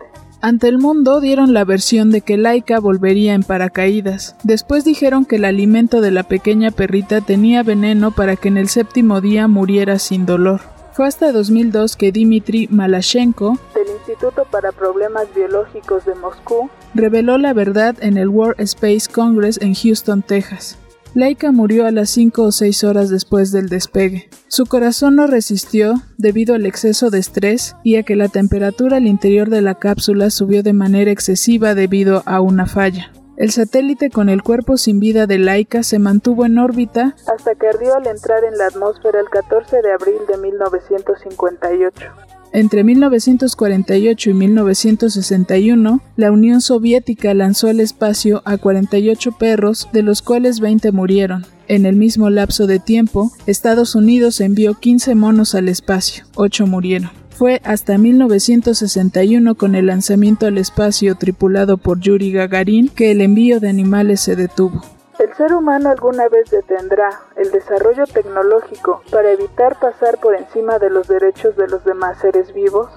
[0.40, 4.36] Ante el mundo dieron la versión de que Laika volvería en paracaídas.
[4.44, 8.68] Después dijeron que el alimento de la pequeña perrita tenía veneno para que en el
[8.68, 10.77] séptimo día muriera sin dolor.
[10.98, 17.52] Fue hasta 2002 que Dmitry Malashenko, del Instituto para Problemas Biológicos de Moscú, reveló la
[17.52, 20.76] verdad en el World Space Congress en Houston, Texas.
[21.14, 24.28] Laika murió a las 5 o 6 horas después del despegue.
[24.48, 29.06] Su corazón no resistió debido al exceso de estrés y a que la temperatura al
[29.06, 33.12] interior de la cápsula subió de manera excesiva debido a una falla.
[33.38, 37.68] El satélite con el cuerpo sin vida de Laika se mantuvo en órbita hasta que
[37.68, 42.07] ardió al entrar en la atmósfera el 14 de abril de 1958.
[42.53, 50.20] Entre 1948 y 1961, la Unión Soviética lanzó al espacio a 48 perros, de los
[50.20, 51.46] cuales 20 murieron.
[51.68, 57.27] En el mismo lapso de tiempo, Estados Unidos envió 15 monos al espacio, 8 murieron.
[57.38, 63.61] Fue hasta 1961 con el lanzamiento al espacio tripulado por Yuri Gagarin que el envío
[63.61, 64.83] de animales se detuvo.
[65.20, 70.90] ¿El ser humano alguna vez detendrá el desarrollo tecnológico para evitar pasar por encima de
[70.90, 72.90] los derechos de los demás seres vivos?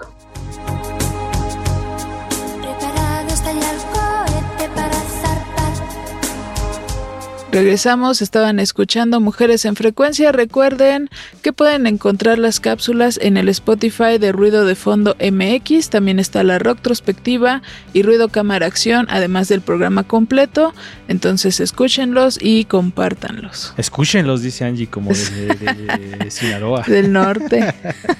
[7.52, 10.32] Regresamos, estaban escuchando Mujeres en Frecuencia.
[10.32, 11.10] Recuerden
[11.42, 15.90] que pueden encontrar las cápsulas en el Spotify de Ruido de Fondo MX.
[15.90, 17.62] También está la Rocktrospectiva
[17.92, 20.74] y Ruido Cámara Acción, además del programa completo.
[21.10, 23.74] Entonces escúchenlos y compártanlos.
[23.76, 26.84] Escúchenlos, dice Angie, como de, Sinaloa.
[26.88, 27.74] Del norte.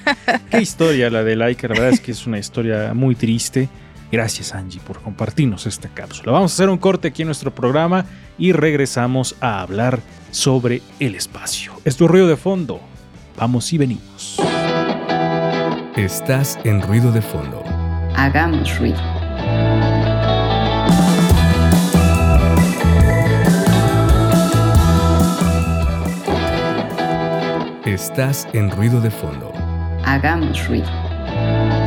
[0.50, 1.68] Qué historia la de Laika.
[1.68, 3.70] La verdad es que es una historia muy triste.
[4.12, 6.32] Gracias Angie por compartirnos esta cápsula.
[6.32, 8.04] Vamos a hacer un corte aquí en nuestro programa
[8.36, 11.72] y regresamos a hablar sobre el espacio.
[11.86, 12.78] Es ruido de fondo.
[13.38, 14.38] Vamos y venimos.
[15.96, 17.64] Estás en ruido de fondo.
[18.14, 19.00] Hagamos ruido.
[27.86, 29.52] Estás en ruido de fondo.
[30.04, 31.81] Hagamos ruido.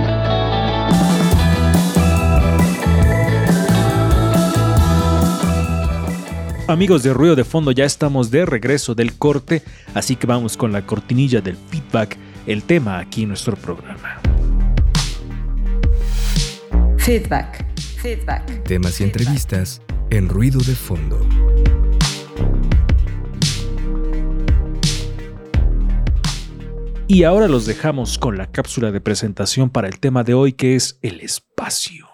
[6.67, 9.61] Amigos de Ruido de Fondo, ya estamos de regreso del corte,
[9.93, 14.19] así que vamos con la cortinilla del feedback, el tema aquí en nuestro programa.
[16.97, 17.63] Feedback.
[18.01, 18.63] Feedback.
[18.63, 21.21] Temas y entrevistas en Ruido de Fondo.
[27.07, 30.75] Y ahora los dejamos con la cápsula de presentación para el tema de hoy que
[30.75, 32.07] es el espacio.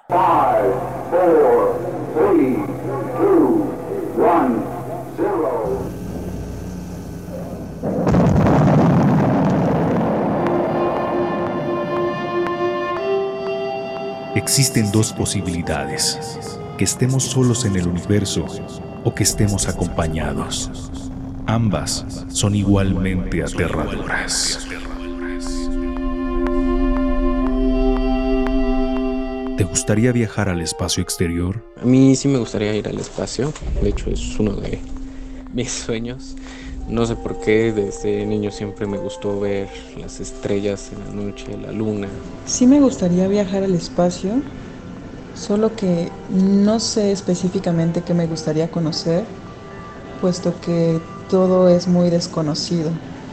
[14.42, 16.20] Existen dos posibilidades,
[16.76, 18.44] que estemos solos en el universo
[19.04, 20.72] o que estemos acompañados.
[21.46, 24.68] Ambas son igualmente aterradoras.
[29.58, 31.64] ¿Te gustaría viajar al espacio exterior?
[31.80, 34.80] A mí sí me gustaría ir al espacio, de hecho es uno de
[35.54, 36.36] mis sueños.
[36.92, 41.58] No sé por qué, desde niño siempre me gustó ver las estrellas en la noche,
[41.58, 42.10] la luna.
[42.46, 44.42] Sí me gustaría viajar al espacio,
[45.34, 49.24] solo que no sé específicamente qué me gustaría conocer,
[50.20, 51.00] puesto que
[51.30, 52.92] todo es muy desconocido.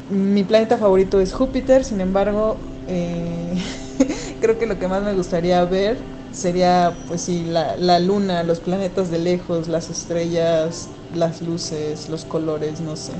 [0.08, 3.60] Mi planeta favorito es Júpiter, sin embargo, eh,
[4.40, 5.98] creo que lo que más me gustaría ver
[6.30, 12.24] sería, pues sí, la, la luna, los planetas de lejos, las estrellas, las luces, los
[12.24, 13.14] colores, no sé.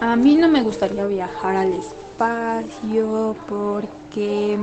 [0.00, 4.58] A mí no me gustaría viajar al espacio porque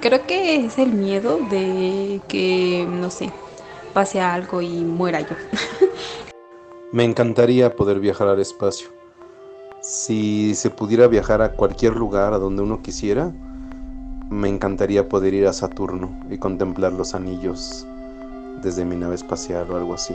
[0.00, 3.30] creo que es el miedo de que, no sé,
[3.94, 5.34] pase algo y muera yo.
[6.92, 8.88] Me encantaría poder viajar al espacio.
[9.80, 13.32] Si se pudiera viajar a cualquier lugar a donde uno quisiera,
[14.30, 17.86] me encantaría poder ir a Saturno y contemplar los anillos
[18.62, 20.14] desde mi nave espacial o algo así.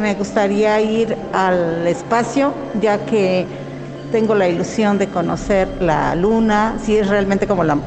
[0.00, 3.46] Me gustaría ir al espacio, ya que
[4.10, 7.78] tengo la ilusión de conocer la luna, si es realmente como la,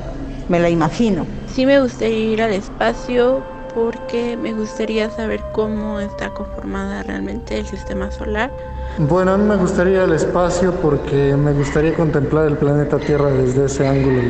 [0.50, 1.26] me la imagino.
[1.48, 3.42] Sí me gustaría ir al espacio
[3.76, 8.52] porque me gustaría saber cómo está conformada realmente el sistema solar.
[8.98, 13.30] Bueno, a mí me gustaría ir al espacio porque me gustaría contemplar el planeta Tierra
[13.30, 14.22] desde ese ángulo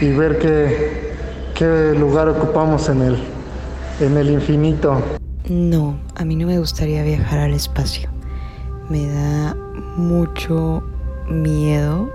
[0.00, 1.12] y, y ver qué,
[1.54, 3.18] qué lugar ocupamos en el,
[4.00, 5.02] en el infinito.
[5.48, 8.08] No, a mí no me gustaría viajar al espacio.
[8.88, 9.54] Me da
[9.96, 10.82] mucho
[11.28, 12.12] miedo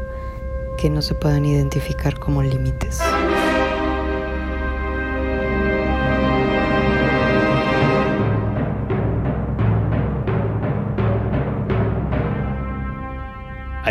[0.77, 3.01] que no se puedan identificar como límites.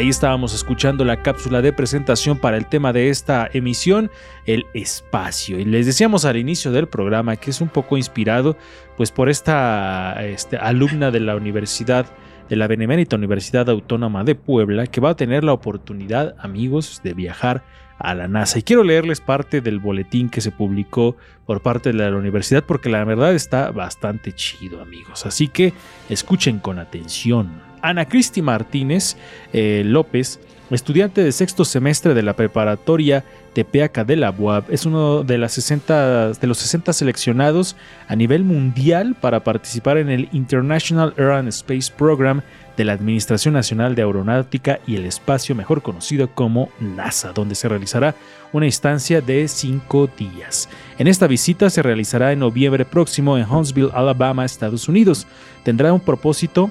[0.00, 4.10] Ahí estábamos escuchando la cápsula de presentación para el tema de esta emisión,
[4.46, 5.58] el espacio.
[5.58, 8.56] Y les decíamos al inicio del programa que es un poco inspirado
[8.96, 12.06] pues por esta este, alumna de la Universidad
[12.50, 17.14] de la Benemérita Universidad Autónoma de Puebla que va a tener la oportunidad, amigos, de
[17.14, 17.64] viajar
[17.98, 18.58] a la NASA.
[18.58, 22.90] Y quiero leerles parte del boletín que se publicó por parte de la universidad porque
[22.90, 25.24] la verdad está bastante chido, amigos.
[25.26, 25.72] Así que
[26.08, 27.62] escuchen con atención.
[27.82, 29.16] Ana Cristi Martínez
[29.52, 30.40] eh, López,
[30.74, 35.52] estudiante de sexto semestre de la preparatoria Tepeaca de la UAB, es uno de, las
[35.52, 41.48] 60, de los 60 seleccionados a nivel mundial para participar en el International Air and
[41.48, 42.42] Space Program
[42.76, 47.68] de la Administración Nacional de Aeronáutica y el Espacio, mejor conocido como NASA, donde se
[47.68, 48.14] realizará
[48.52, 50.68] una instancia de cinco días.
[50.98, 55.26] En esta visita se realizará en noviembre próximo en Huntsville, Alabama, Estados Unidos.
[55.64, 56.70] Tendrá un propósito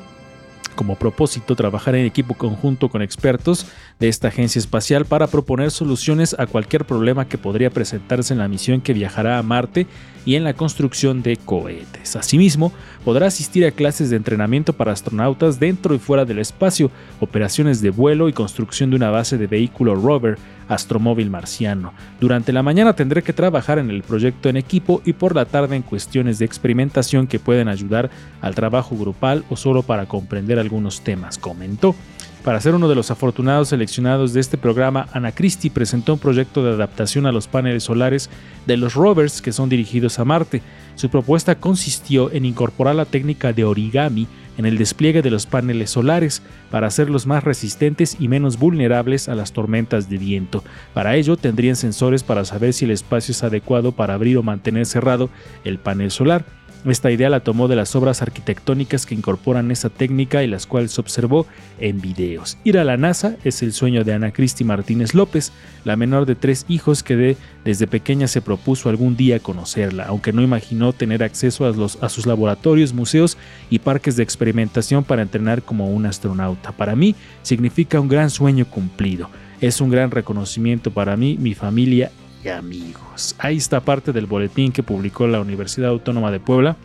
[0.80, 3.66] como propósito trabajar en equipo conjunto con expertos
[4.00, 8.48] de esta agencia espacial para proponer soluciones a cualquier problema que podría presentarse en la
[8.48, 9.88] misión que viajará a Marte
[10.26, 12.16] y en la construcción de cohetes.
[12.16, 12.72] Asimismo,
[13.04, 17.90] podrá asistir a clases de entrenamiento para astronautas dentro y fuera del espacio, operaciones de
[17.90, 20.38] vuelo y construcción de una base de vehículo rover
[20.70, 21.94] astromóvil marciano.
[22.22, 25.76] Durante la mañana tendré que trabajar en el proyecto en equipo y por la tarde
[25.76, 31.02] en cuestiones de experimentación que pueden ayudar al trabajo grupal o solo para comprender algunos
[31.02, 31.96] temas, comentó.
[32.44, 36.64] Para ser uno de los afortunados seleccionados de este programa, Ana Christie presentó un proyecto
[36.64, 38.30] de adaptación a los paneles solares
[38.66, 40.62] de los rovers que son dirigidos a Marte.
[40.96, 44.28] Su propuesta consistió en incorporar la técnica de origami
[44.60, 49.36] en el despliegue de los paneles solares para hacerlos más resistentes y menos vulnerables a
[49.36, 50.66] las tormentas de viento.
[50.94, 54.86] Para ello tendrían sensores para saber si el espacio es adecuado para abrir o mantener
[54.86, 55.30] cerrado
[55.64, 56.44] el panel solar.
[56.86, 60.98] Esta idea la tomó de las obras arquitectónicas que incorporan esa técnica y las cuales
[60.98, 61.46] observó
[61.80, 62.58] en videos.
[62.64, 65.52] Ir a la NASA es el sueño de Ana Cristi Martínez López,
[65.84, 70.32] la menor de tres hijos que de, desde pequeña se propuso algún día conocerla, aunque
[70.32, 73.38] no imaginó tener acceso a, a sus laboratorios, museos
[73.70, 76.72] y parques de experimentación para entrenar como un astronauta.
[76.72, 79.30] Para mí significa un gran sueño cumplido.
[79.60, 82.12] Es un gran reconocimiento para mí, mi familia
[82.44, 83.36] y amigos.
[83.40, 86.78] Ahí está parte del boletín que publicó la Universidad Autónoma de Puebla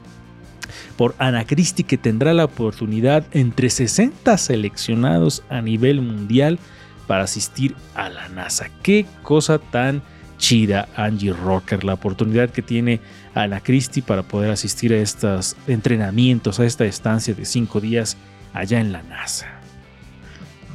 [0.97, 6.59] por Ana Cristi que tendrá la oportunidad entre 60 seleccionados a nivel mundial
[7.07, 8.71] para asistir a la NASA.
[8.83, 10.03] Qué cosa tan
[10.39, 13.01] chida Angie Rocker, la oportunidad que tiene
[13.35, 18.17] Ana Christie para poder asistir a estos entrenamientos, a esta estancia de cinco días
[18.53, 19.54] allá en la NASA.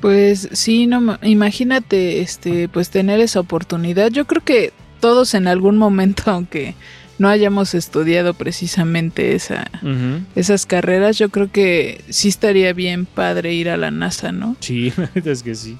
[0.01, 4.12] Pues sí, no, imagínate, este, pues tener esa oportunidad.
[4.12, 6.75] Yo creo que todos en algún momento, aunque
[7.17, 9.69] no hayamos estudiado precisamente esa,
[10.35, 14.55] esas carreras, yo creo que sí estaría bien padre ir a la NASA, ¿no?
[14.62, 15.77] Sí, es que sí.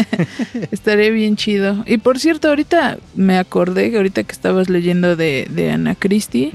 [0.70, 1.84] estaría bien chido.
[1.86, 6.52] Y por cierto, ahorita me acordé, ahorita que estabas leyendo de, de Ana Christie,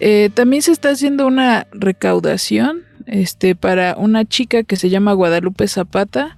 [0.00, 5.66] eh, también se está haciendo una recaudación este, para una chica que se llama Guadalupe
[5.66, 6.36] Zapata,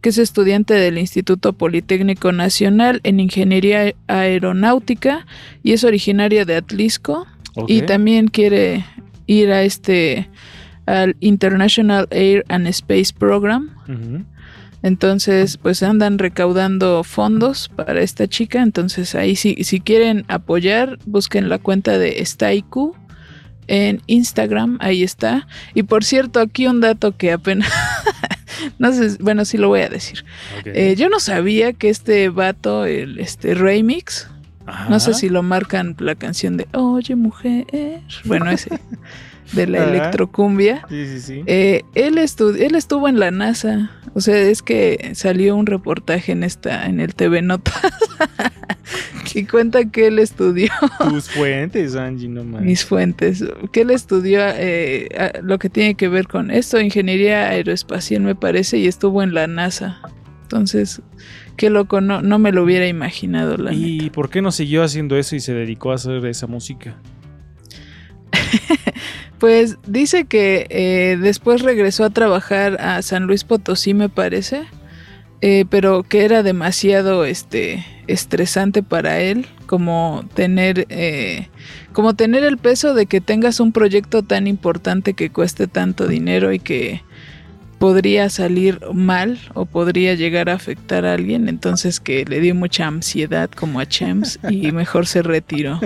[0.00, 5.26] que es estudiante del Instituto Politécnico Nacional en Ingeniería Aeronáutica
[5.62, 7.26] y es originaria de Atlisco
[7.66, 8.84] y también quiere
[9.26, 10.28] ir a este
[10.86, 13.70] al International Air and Space Program.
[14.82, 18.62] Entonces, pues andan recaudando fondos para esta chica.
[18.62, 22.96] Entonces, ahí si, si quieren apoyar, busquen la cuenta de Staiku
[23.70, 25.46] en Instagram, ahí está.
[25.74, 27.70] Y por cierto, aquí un dato que apenas...
[28.78, 30.24] no sé, bueno, sí lo voy a decir.
[30.64, 34.28] Eh, yo no sabía que este vato, el este remix,
[34.88, 37.66] no sé si lo marcan la canción de Oye mujer,
[38.24, 38.70] bueno, ese
[39.52, 40.86] de la electrocumbia.
[40.88, 41.42] Sí, sí, sí.
[41.46, 43.90] Eh, él, él estuvo en la NASA.
[44.14, 47.92] O sea, es que salió un reportaje en esta, en el TV Notas.
[49.34, 50.70] y cuenta que él estudió.
[51.10, 52.62] Tus fuentes, Angie, no más.
[52.62, 53.44] Mis fuentes.
[53.72, 55.08] Que él estudió eh,
[55.42, 59.46] lo que tiene que ver con esto, ingeniería aeroespacial, me parece, y estuvo en la
[59.46, 60.00] NASA.
[60.42, 61.00] Entonces,
[61.56, 63.56] qué loco, no, no me lo hubiera imaginado.
[63.56, 63.86] La neta.
[63.86, 66.96] ¿Y por qué no siguió haciendo eso y se dedicó a hacer esa música?
[69.40, 74.64] Pues dice que eh, después regresó a trabajar a San Luis Potosí, me parece,
[75.40, 81.48] eh, pero que era demasiado este, estresante para él, como tener, eh,
[81.94, 86.52] como tener el peso de que tengas un proyecto tan importante que cueste tanto dinero
[86.52, 87.02] y que
[87.78, 92.86] podría salir mal o podría llegar a afectar a alguien, entonces que le dio mucha
[92.86, 95.80] ansiedad como a Chems y mejor se retiró.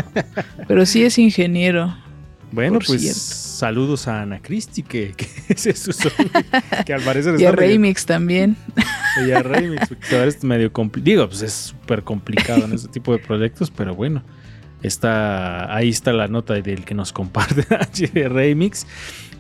[0.67, 1.95] Pero sí es ingeniero.
[2.55, 3.19] Bueno, pues cierto.
[3.19, 6.31] saludos a Ana Cristi, que, que es su sonido,
[6.87, 8.57] que al parecer Y a Remix también.
[9.27, 11.05] Y a Remix, veces es medio complicado.
[11.05, 14.23] Digo, pues es súper complicado en este tipo de proyectos, pero bueno.
[14.83, 17.65] Está, ahí está la nota del que nos comparte
[18.13, 18.87] de Remix.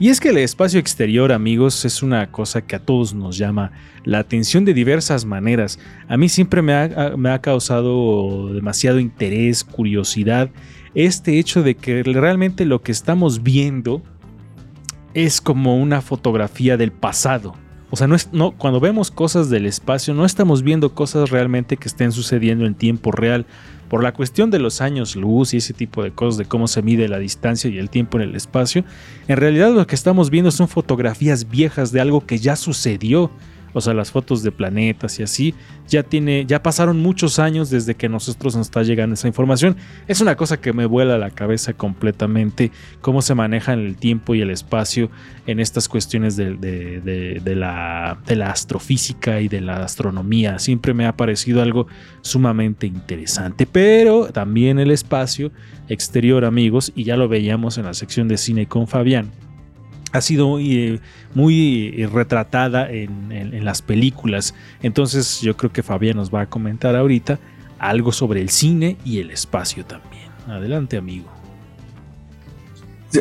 [0.00, 3.70] Y es que el espacio exterior, amigos, es una cosa que a todos nos llama
[4.04, 5.78] la atención de diversas maneras.
[6.08, 10.48] A mí siempre me ha, me ha causado demasiado interés, curiosidad,
[10.94, 14.02] este hecho de que realmente lo que estamos viendo
[15.14, 17.54] es como una fotografía del pasado.
[17.90, 21.76] O sea, no es, no, cuando vemos cosas del espacio, no estamos viendo cosas realmente
[21.76, 23.46] que estén sucediendo en tiempo real.
[23.88, 26.82] Por la cuestión de los años luz y ese tipo de cosas, de cómo se
[26.82, 28.84] mide la distancia y el tiempo en el espacio,
[29.28, 33.30] en realidad lo que estamos viendo son fotografías viejas de algo que ya sucedió.
[33.74, 35.54] O sea, las fotos de planetas y así,
[35.88, 39.76] ya tiene, ya pasaron muchos años desde que nosotros nos está llegando esa información.
[40.08, 42.70] Es una cosa que me vuela la cabeza completamente,
[43.00, 45.10] cómo se manejan el tiempo y el espacio
[45.46, 50.58] en estas cuestiones de la astrofísica y de la astronomía.
[50.58, 51.86] Siempre me ha parecido algo
[52.22, 53.66] sumamente interesante.
[53.66, 55.50] Pero también el espacio
[55.88, 59.32] exterior, amigos, y ya lo veíamos en la sección de cine con Fabián
[60.14, 61.00] ha sido muy, eh,
[61.34, 64.54] muy, eh, retratada en, en- en las películas.
[64.82, 67.38] Entonces yo creo que Fabián nos va a comentar ahorita
[67.78, 70.28] algo sobre el cine y el espacio también.
[70.48, 71.26] Adelante, amigo.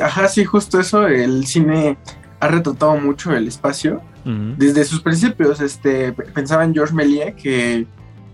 [0.01, 1.07] Ajá, sí, justo eso.
[1.07, 1.97] El cine
[2.39, 4.01] ha retratado mucho el espacio.
[4.57, 7.85] Desde sus principios, este, pensaba en Georges Méliès, que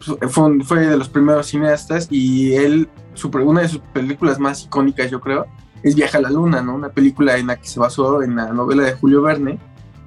[0.05, 4.37] pues, fue, un- fue de los primeros cineastas y él, su, una de sus películas
[4.39, 5.47] más icónicas, yo creo,
[5.83, 6.75] es Viaja a la Luna, ¿no?
[6.75, 9.59] Una película en la que se basó en la novela de Julio Verne.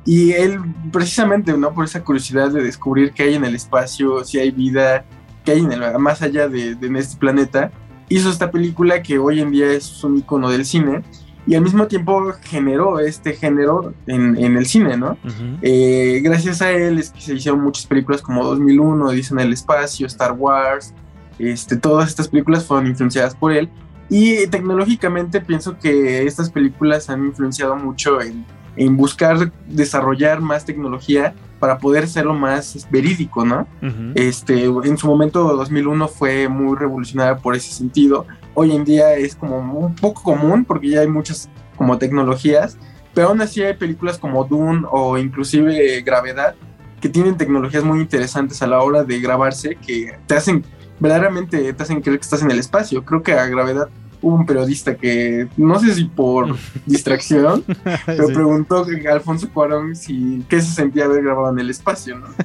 [0.04, 0.58] Y él,
[0.92, 1.72] precisamente, ¿no?
[1.72, 5.04] Por esa curiosidad de descubrir qué hay en el espacio, si hay vida,
[5.44, 7.70] qué hay en el, más allá de, de este planeta,
[8.08, 11.02] hizo esta película que hoy en día es un icono del cine
[11.46, 15.16] y al mismo tiempo generó este género en, en el cine, ¿no?
[15.60, 20.06] Eh, gracias a él es que se hicieron muchas películas como 2001, Dicen el espacio,
[20.06, 20.94] Star Wars,
[21.38, 23.68] este, todas estas películas fueron influenciadas por él
[24.09, 28.44] y tecnológicamente pienso que estas películas han influenciado mucho en,
[28.76, 33.68] en buscar desarrollar más tecnología para poder hacerlo más verídico, ¿no?
[34.16, 38.26] Este, en su momento 2001 fue muy revolucionaria por ese sentido.
[38.55, 42.76] Hoy en día es como un poco común porque ya hay muchas como tecnologías,
[43.14, 46.57] pero aún así hay películas como Dune o inclusive Gravedad
[47.00, 50.64] que tienen tecnologías muy interesantes a la hora de grabarse que te hacen
[51.03, 53.05] verdaderamente te hacen creer que estás en el espacio.
[53.05, 53.88] Creo que a Gravedad
[54.22, 56.55] hubo un periodista que no sé si por
[56.86, 57.64] distracción,
[58.07, 58.34] pero Sí.
[58.34, 62.28] preguntó a Alfonso Cuarón si qué se sentía haber grabado en el espacio, ¿no?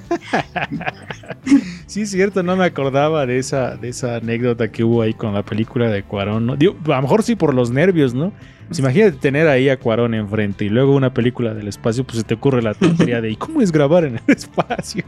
[1.86, 5.34] Sí, es cierto, no me acordaba de esa, de esa anécdota que hubo ahí con
[5.34, 6.45] la película de Cuarón.
[6.47, 6.55] ¿no?
[6.58, 8.34] Digo, a lo mejor sí por los nervios, ¿no?
[8.68, 12.24] Pues imagínate tener ahí a Cuarón enfrente y luego una película del espacio, pues se
[12.24, 15.03] te ocurre la tontería de ¿y cómo es grabar en el espacio?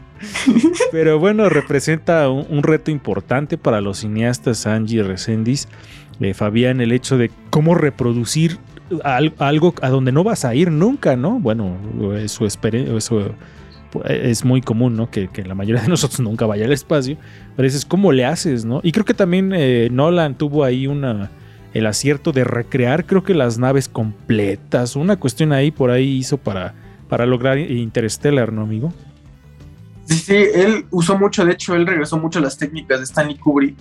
[0.92, 5.68] Pero bueno, representa un, reto importante para los cineastas Angie Resendiz,
[6.20, 8.58] eh, Fabián, el hecho de cómo reproducir
[9.04, 11.38] al- algo a donde no vas a ir nunca, ¿no?
[11.38, 11.76] Bueno,
[12.16, 13.34] eso, eso
[14.04, 15.10] es muy común, ¿no?
[15.10, 17.16] Que, la mayoría de nosotros nunca vaya al espacio.
[17.56, 18.80] Pero dices, ¿cómo le haces, no?
[18.82, 21.30] Y creo que también eh, Nolan tuvo ahí una
[21.74, 24.96] el acierto de recrear, creo que las naves completas.
[24.96, 26.74] Una cuestión ahí por ahí hizo para,
[27.08, 28.92] para lograr Interstellar, ¿no, amigo?
[30.06, 33.38] Sí, sí, él usó mucho, de hecho, él regresó mucho a las técnicas de Stanley
[33.38, 33.76] Kubrick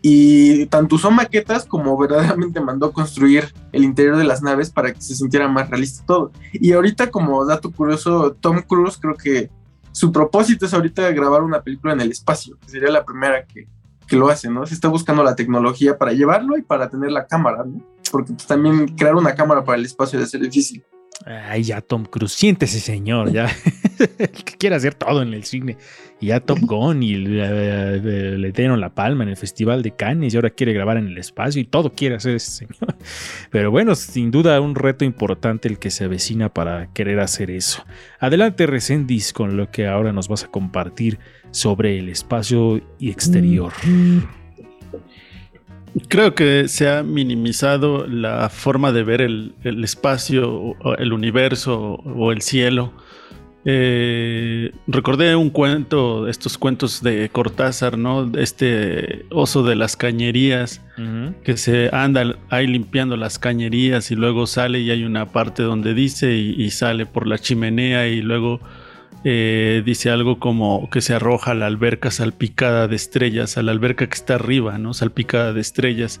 [0.00, 5.00] y tanto usó maquetas como verdaderamente mandó construir el interior de las naves para que
[5.02, 6.32] se sintiera más realista todo.
[6.54, 9.50] Y ahorita, como dato curioso, Tom Cruise creo que
[9.92, 13.66] su propósito es ahorita grabar una película en el espacio, que sería la primera que,
[14.08, 14.66] que lo hace, ¿no?
[14.66, 17.80] Se está buscando la tecnología para llevarlo y para tener la cámara, ¿no?
[18.10, 20.84] Porque pues, también crear una cámara para el espacio debe ser difícil.
[21.26, 23.50] Ay, ya Tom Cruise, siéntese señor, ya.
[24.18, 25.76] el que quiere hacer todo en el cine.
[26.20, 29.94] Y ya Top Gun y le, le- le dieron la palma en el Festival de
[29.94, 32.96] Cannes y ahora quiere grabar en el espacio y todo quiere hacer ese señor.
[33.50, 37.84] Pero bueno, sin duda un reto importante el que se avecina para querer hacer eso.
[38.20, 41.18] Adelante, Resendis, con lo que ahora nos vas a compartir
[41.50, 43.72] sobre el espacio y exterior.
[46.08, 52.32] Creo que se ha minimizado la forma de ver el, el espacio, el universo o
[52.32, 52.92] el cielo.
[53.64, 58.30] Eh, recordé un cuento, estos cuentos de Cortázar, ¿no?
[58.38, 60.80] Este oso de las cañerías,
[61.44, 65.94] que se anda ahí limpiando las cañerías y luego sale y hay una parte donde
[65.94, 68.60] dice y, y sale por la chimenea y luego
[69.24, 73.72] eh, dice algo como que se arroja a la alberca salpicada de estrellas, a la
[73.72, 74.94] alberca que está arriba, ¿no?
[74.94, 76.20] Salpicada de estrellas.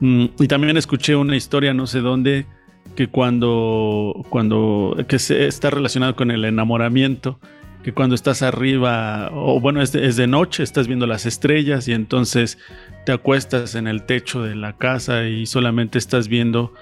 [0.00, 2.46] Mm, y también escuché una historia, no sé dónde,
[2.94, 7.40] que cuando, cuando que se, está relacionado con el enamoramiento,
[7.82, 11.88] que cuando estás arriba, o bueno, es de, es de noche, estás viendo las estrellas
[11.88, 12.58] y entonces
[13.06, 16.74] te acuestas en el techo de la casa y solamente estás viendo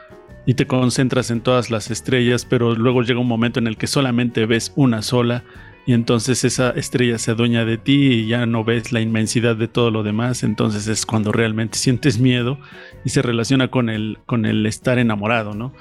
[0.47, 3.88] y te concentras en todas las estrellas, pero luego llega un momento en el que
[3.88, 5.42] solamente ves una sola
[5.86, 9.68] y entonces esa estrella se adueña de ti y ya no ves la inmensidad de
[9.68, 12.59] todo lo demás, entonces es cuando realmente sientes miedo
[13.05, 15.72] y se relaciona con el, con el estar enamorado, ¿no?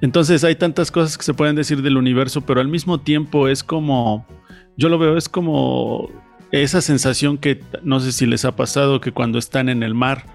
[0.00, 3.62] Entonces hay tantas cosas que se pueden decir del universo, pero al mismo tiempo es
[3.62, 4.26] como,
[4.76, 6.10] yo lo veo, es como
[6.50, 10.26] esa sensación que no sé si les ha pasado que cuando están en el mar,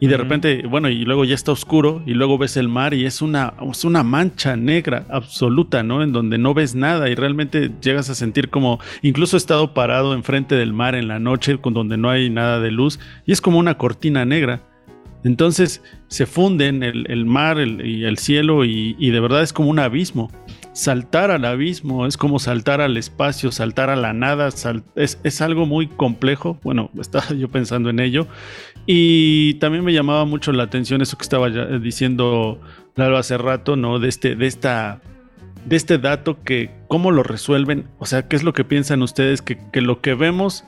[0.00, 3.06] y de repente, bueno, y luego ya está oscuro y luego ves el mar y
[3.06, 6.02] es una, es una mancha negra absoluta, ¿no?
[6.02, 10.12] En donde no ves nada y realmente llegas a sentir como, incluso he estado parado
[10.12, 13.40] enfrente del mar en la noche con donde no hay nada de luz y es
[13.40, 14.62] como una cortina negra.
[15.22, 19.54] Entonces se funden el, el mar el- y el cielo y, y de verdad es
[19.54, 20.30] como un abismo.
[20.74, 24.48] Saltar al abismo es como saltar al espacio, saltar a la nada,
[24.96, 26.58] es, es algo muy complejo.
[26.62, 28.26] Bueno, estaba yo pensando en ello.
[28.86, 32.60] Y también me llamaba mucho la atención eso que estaba ya diciendo
[32.96, 33.98] Lalo hace rato, ¿no?
[33.98, 35.00] De este, de esta,
[35.64, 37.86] de este dato que cómo lo resuelven.
[37.98, 39.40] O sea, ¿qué es lo que piensan ustedes?
[39.42, 40.64] Que, que lo que vemos,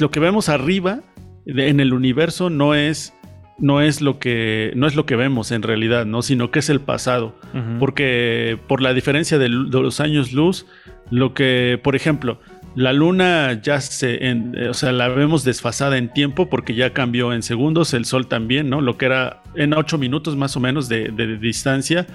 [0.00, 1.00] lo que vemos arriba
[1.44, 3.12] de- en el universo no es,
[3.58, 6.22] no es lo que, no es lo que vemos en realidad, ¿no?
[6.22, 7.34] Sino que es el pasado.
[7.80, 10.64] Porque por la diferencia de los años luz,
[11.10, 12.40] lo que, por ejemplo,
[12.76, 16.92] la luna ya se, en- eh, o sea, la vemos desfasada en tiempo porque ya
[16.92, 18.80] cambió en segundos, el sol también, ¿no?
[18.80, 22.06] Lo que era en 8 minutos más o menos de, de- de distancia.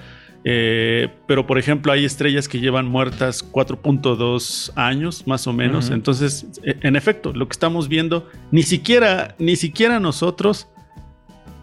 [0.48, 5.90] Eh, pero por ejemplo hay estrellas que llevan muertas 4.2 años más o menos.
[5.90, 10.68] Entonces, e- en efecto, lo que estamos viendo, ni siquiera, ni siquiera nosotros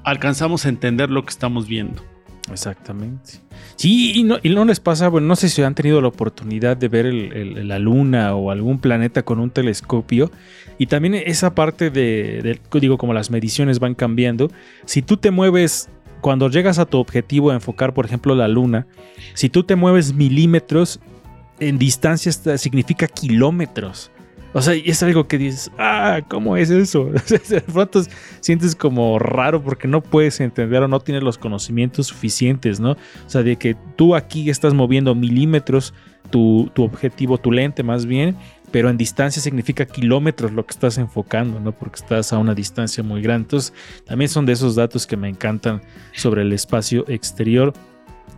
[0.04, 2.04] alcanzamos a entender lo que estamos viendo.
[2.52, 3.40] Exactamente.
[3.76, 6.76] Sí, y no, y no les pasa, bueno, no sé si han tenido la oportunidad
[6.76, 10.30] de ver la luna o algún planeta con un telescopio.
[10.78, 14.52] Y también esa parte de, de- digo, como las mediciones van cambiando.
[14.86, 15.90] Si tú te mueves,
[16.22, 18.88] cuando llegas a tu objetivo a enfocar, por ejemplo, la luna,
[19.34, 21.00] si tú te mueves milímetros,
[21.60, 24.12] en distancia significa kilómetros.
[24.54, 27.06] O sea, y es algo que dices, ah, ¿cómo es eso?
[27.50, 28.04] de pronto
[28.40, 32.92] sientes como raro porque no puedes entender o no tienes los conocimientos suficientes, ¿no?
[32.92, 35.94] O sea, de que tú aquí estás moviendo milímetros
[36.30, 38.36] tu, tu objetivo, tu lente más bien,
[38.72, 41.72] pero en distancia significa kilómetros lo que estás enfocando, ¿no?
[41.72, 43.46] Porque estás a una distancia muy grande.
[43.46, 43.74] Entonces,
[44.06, 45.82] también son de esos datos que me encantan
[46.16, 47.74] sobre el espacio exterior.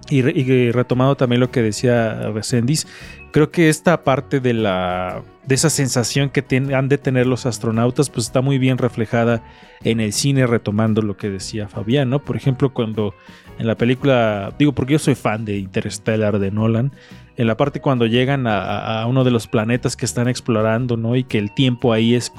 [0.10, 2.88] Y, re- y retomando también lo que decía Resendis,
[3.32, 6.44] creo que esta parte de la de esa sensación que
[6.76, 9.44] han de tener los astronautas, pues está muy bien reflejada
[9.84, 12.20] en el cine, retomando lo que decía Fabián, ¿no?
[12.20, 13.14] Por ejemplo, cuando
[13.60, 16.92] en la película, digo porque yo soy fan de Interstellar de Nolan,
[17.38, 21.16] en la parte cuando llegan a, a- uno de los planetas que están explorando, ¿no?
[21.16, 22.32] Y que el tiempo ahí es,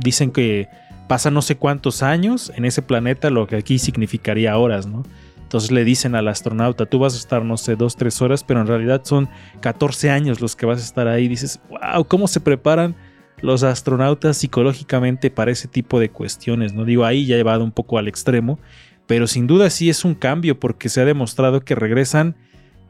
[0.00, 0.68] dicen que
[1.08, 5.04] pasa no sé cuántos años en ese planeta, lo que aquí significaría horas, ¿no?
[5.52, 8.62] Entonces le dicen al astronauta, tú vas a estar, no sé, dos, tres horas, pero
[8.62, 9.28] en realidad son
[9.60, 11.28] 14 años los que vas a estar ahí.
[11.28, 12.96] Dices, wow, ¿cómo se preparan
[13.42, 16.72] los astronautas psicológicamente para ese tipo de cuestiones?
[16.72, 18.58] No digo, ahí ya llevado un poco al extremo,
[19.06, 22.34] pero sin duda sí es un cambio porque se ha demostrado que regresan,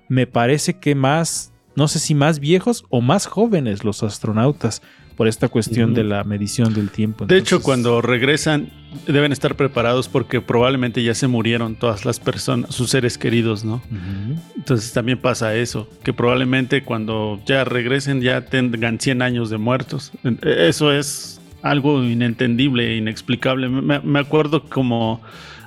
[0.08, 4.82] me parece que más, no sé si más viejos o más jóvenes los astronautas
[5.22, 7.26] por esta cuestión de la medición del tiempo.
[7.26, 8.70] De hecho, cuando regresan
[9.06, 13.80] deben estar preparados porque probablemente ya se murieron todas las personas, sus seres queridos, ¿no?
[14.56, 20.10] Entonces también pasa eso, que probablemente cuando ya regresen ya tengan 100 años de muertos.
[20.42, 23.68] Eso es algo inentendible, inexplicable.
[23.68, 25.22] Me, me acuerdo como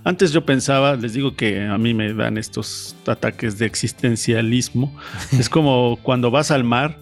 [0.06, 4.96] Antes yo pensaba, les digo que a mí me dan estos ataques de existencialismo.
[5.32, 7.00] es como cuando vas al mar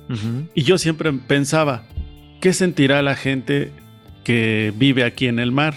[0.56, 1.84] y yo siempre pensaba,
[2.43, 3.71] ¿qué sentirá la gente
[4.25, 5.75] que vive aquí en el mar?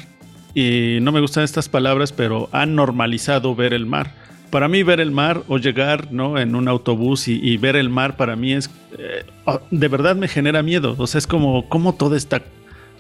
[0.53, 4.13] Y no me gustan estas palabras, pero han normalizado ver el mar.
[4.51, 6.39] Para mí ver el mar o llegar ¿no?
[6.39, 10.27] en un autobús y, ver el mar para mí es, eh, oh, de verdad me
[10.27, 10.97] genera miedo.
[10.99, 12.43] O sea, es como, como toda esta,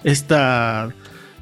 [0.04, 0.90] esta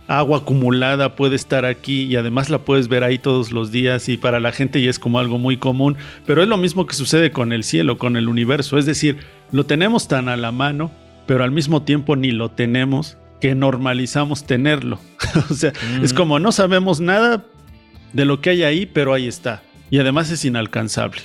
[0.08, 4.16] agua acumulada puede estar aquí y además la puedes ver ahí todos los días y
[4.16, 7.32] para la gente ya es como algo muy común, pero es lo mismo que sucede
[7.32, 9.18] con el cielo, con el universo, es decir,
[9.52, 10.90] lo tenemos tan a la mano,
[11.26, 14.98] pero al mismo tiempo ni lo tenemos que normalizamos tenerlo.
[15.50, 15.72] o sea,
[16.02, 16.16] es mm.
[16.16, 17.44] como no sabemos nada
[18.12, 19.62] de lo que hay ahí, pero ahí está.
[19.90, 21.22] Y además es inalcanzable.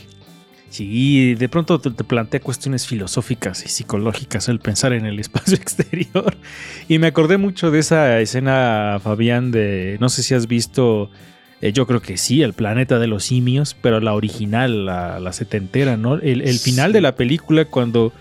[0.69, 6.35] Sí, de pronto te, plantea cuestiones filosóficas y psicológicas el pensar en el espacio exterior.
[6.87, 11.09] Y me acordé mucho de esa escena, Fabián, de, no sé si has visto,
[11.61, 15.97] eh, yo creo que sí, el planeta de los simios, pero la original, la, setentera,
[15.97, 16.15] ¿no?
[16.15, 18.13] El, final de la película cuando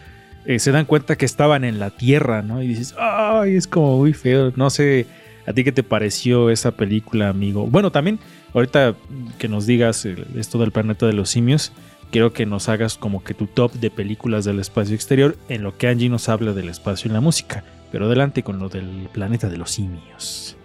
[0.49, 2.63] eh, se dan cuenta que estaban en la Tierra, ¿no?
[2.63, 4.53] Y dices, ay, es como muy feo.
[4.57, 5.07] No sé,
[5.47, 7.67] ¿a ti qué te pareció esa película, amigo?
[7.67, 8.19] Bueno, también,
[8.55, 8.97] ahorita
[9.39, 11.73] que nos digas esto del planeta de los simios
[12.11, 15.77] quiero que nos hagas como que tu top de películas del espacio exterior en lo
[15.77, 17.65] que Angie nos habla del espacio y la música.
[17.93, 20.58] Pero adelante con lo del planeta de los simios.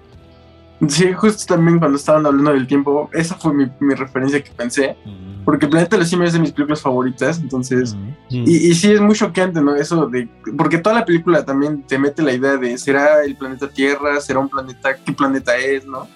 [0.90, 5.44] Sí, justo también cuando estaban hablando del tiempo, esa fue mi, referencia que pensé, mm.
[5.46, 8.10] porque Planeta de los Simios es de mis películas favoritas, entonces, mm.
[8.30, 9.76] y, y, sí es muy choqueante, ¿no?
[9.76, 10.28] Eso de,
[10.58, 14.20] porque toda la película también te mete la idea de, ¿será el planeta Tierra?
[14.20, 14.96] ¿Será un planeta?
[14.96, 15.86] ¿Qué planeta es?
[15.86, 16.08] ¿no?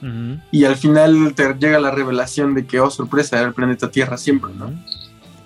[0.51, 4.17] Y al final te llega la revelación de que, oh, sorpresa, era el planeta Tierra
[4.17, 4.71] siempre, ¿no?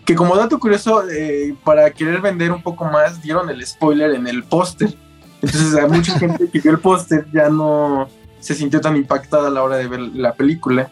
[0.05, 4.27] Que como dato curioso, eh, para querer vender un poco más, dieron el spoiler en
[4.27, 4.95] el póster.
[5.41, 8.07] Entonces a mucha gente que vio el póster ya no
[8.41, 10.91] se sintió tan impactada a la hora de ver la película.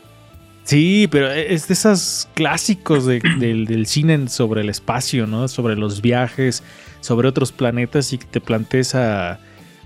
[0.63, 5.47] Sí, pero es de esos clásicos del, cine sobre el espacio, ¿no?
[5.47, 6.63] Sobre los viajes,
[7.01, 9.39] sobre otros planetas y que te plantees esa,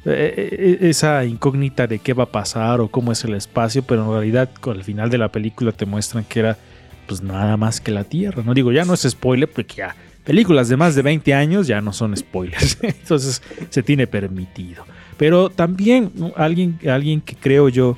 [0.05, 4.03] e, e, esa incógnita de qué va a pasar o cómo es el espacio, pero
[4.03, 6.57] en realidad al final de la película te muestran que era
[7.07, 8.43] pues nada más que la Tierra.
[8.45, 11.81] No digo, ya no es spoiler, porque ya películas de más de 20 años ya
[11.81, 12.77] no son spoilers.
[12.81, 14.85] Entonces se tiene permitido.
[15.17, 17.97] Pero también alguien, alguien que creo yo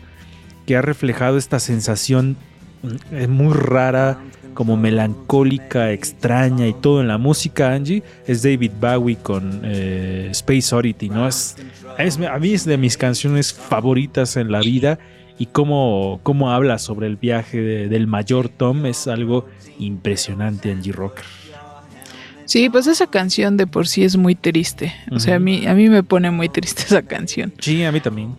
[0.66, 2.36] que ha reflejado esta sensación
[2.84, 4.20] mm, muy rara,
[4.56, 10.74] como melancólica, extraña y todo en la música, Angie, es David Bowie con eh, Space
[10.74, 11.28] Oddity, ¿no?
[11.28, 11.58] Es,
[11.98, 14.98] a mí es de mis canciones favoritas en la vida
[15.38, 17.58] y cómo, cómo habla sobre el viaje
[17.88, 19.46] del mayor Tom es algo
[19.78, 21.26] impresionante, Angie Rocker.
[22.46, 24.94] Sí, pues esa canción de por sí es muy triste.
[25.12, 27.54] O sea, a mí, a mí me pone muy triste esa canción.
[27.60, 28.36] Sí, a mí también.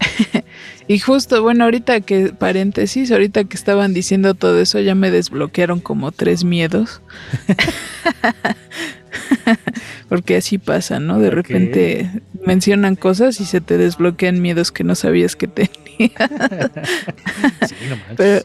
[0.88, 5.80] y justo, bueno, ahorita que, paréntesis, ahorita que estaban diciendo todo eso, ya me desbloquearon
[5.80, 7.00] como tres miedos.
[10.08, 11.18] Porque así pasa, ¿no?
[11.18, 12.10] De repente
[12.44, 15.70] mencionan cosas y se te desbloquean miedos que no sabías que tenías.
[18.16, 18.44] pero,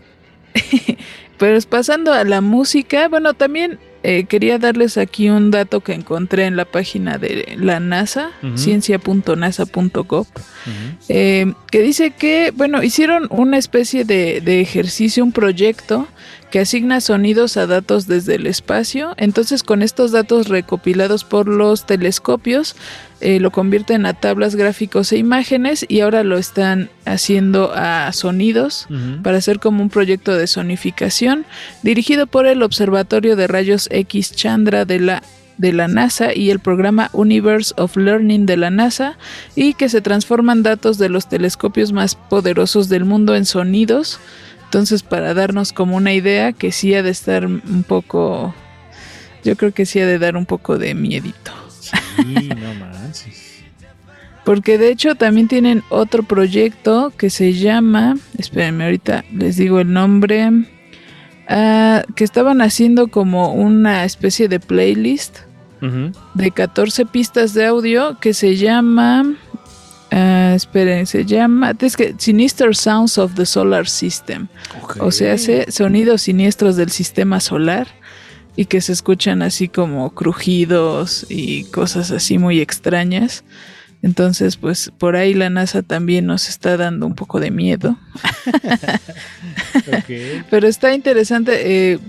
[1.37, 6.45] pero pasando a la música, bueno, también eh, quería darles aquí un dato que encontré
[6.45, 10.27] en la página de la NASA, ciencia.nasa.gov,
[11.09, 16.07] eh, que dice que, bueno, hicieron una especie de, de ejercicio, un proyecto
[16.51, 19.13] que asigna sonidos a datos desde el espacio.
[19.17, 22.75] Entonces con estos datos recopilados por los telescopios
[23.21, 28.87] eh, lo convierten a tablas gráficos e imágenes y ahora lo están haciendo a sonidos
[29.23, 31.45] para hacer como un proyecto de sonificación
[31.81, 35.23] dirigido por el Observatorio de Rayos X Chandra de la
[35.57, 39.17] de la NASA y el programa Universe of Learning de la NASA
[39.55, 44.19] y que se transforman datos de los telescopios más poderosos del mundo en sonidos
[44.65, 48.53] entonces, para darnos como una idea que sí ha de estar un poco,
[49.43, 51.51] yo creo que sí ha de dar un poco de miedito.
[51.79, 53.63] Sí, no manches.
[54.43, 59.91] Porque de hecho también tienen otro proyecto que se llama, espérenme ahorita les digo el
[59.91, 60.51] nombre,
[61.47, 65.39] ah, que estaban haciendo como una especie de playlist
[66.33, 69.35] de 14 pistas de audio que se llama
[70.11, 74.47] Uh, esperen, se llama es que Sinister Sounds of the Solar System.
[74.99, 77.87] O sea, hace sonidos siniestros del sistema solar
[78.55, 83.43] y que se escuchan así como crujidos y cosas así muy extrañas.
[84.01, 87.97] Entonces, pues por ahí la NASA también nos está dando un poco de miedo.
[90.51, 91.99] Pero está interesante eh,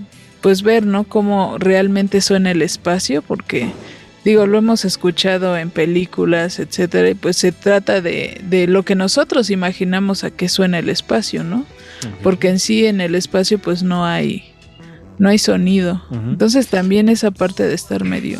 [0.41, 1.05] pues ver, ¿no?
[1.05, 3.71] Cómo realmente suena el espacio, porque
[4.27, 8.95] digo, lo hemos escuchado en películas, etcétera, y pues se trata de, de lo que
[8.95, 11.65] nosotros imaginamos a qué suena el espacio, ¿no?
[12.21, 14.43] porque en sí en el espacio pues no hay
[15.17, 16.03] no hay sonido.
[16.11, 18.39] Entonces también esa parte de estar medio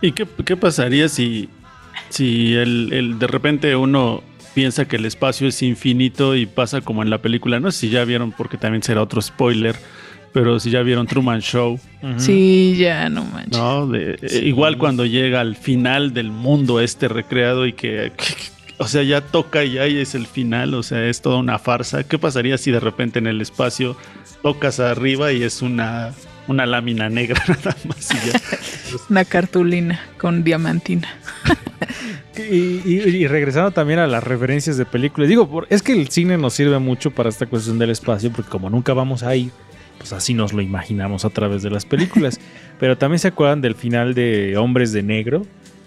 [0.00, 1.48] ¿Y qué, qué pasaría si,
[2.10, 4.22] si el, el- de repente uno
[4.54, 7.58] piensa que el espacio es infinito y pasa como en la película?
[7.58, 9.74] No sé si ya vieron, porque también será otro spoiler,
[10.36, 11.80] pero si ya vieron Truman Show.
[12.18, 13.56] Sí, ya no manches.
[13.58, 13.86] ¿no?
[13.86, 18.12] De- eh, igual cuando llega al final del mundo este recreado y que,
[18.76, 22.04] o sea, ya toca y ahí es el final, o sea, es toda una farsa.
[22.04, 23.96] ¿Qué pasaría si de repente en el espacio
[24.42, 26.12] tocas arriba y es una,
[26.48, 28.38] una lámina negra nada más y ya?
[29.08, 31.08] Una cartulina con diamantina.
[32.38, 36.08] Y, y- y regresando también a las referencias de películas, digo, por- es que el
[36.10, 39.50] cine nos sirve mucho para esta cuestión del espacio, porque como nunca vamos a ir,
[40.08, 42.38] pues así nos lo imaginamos a través de las películas.
[42.78, 45.42] Pero también se acuerdan del final de Hombres de Negro,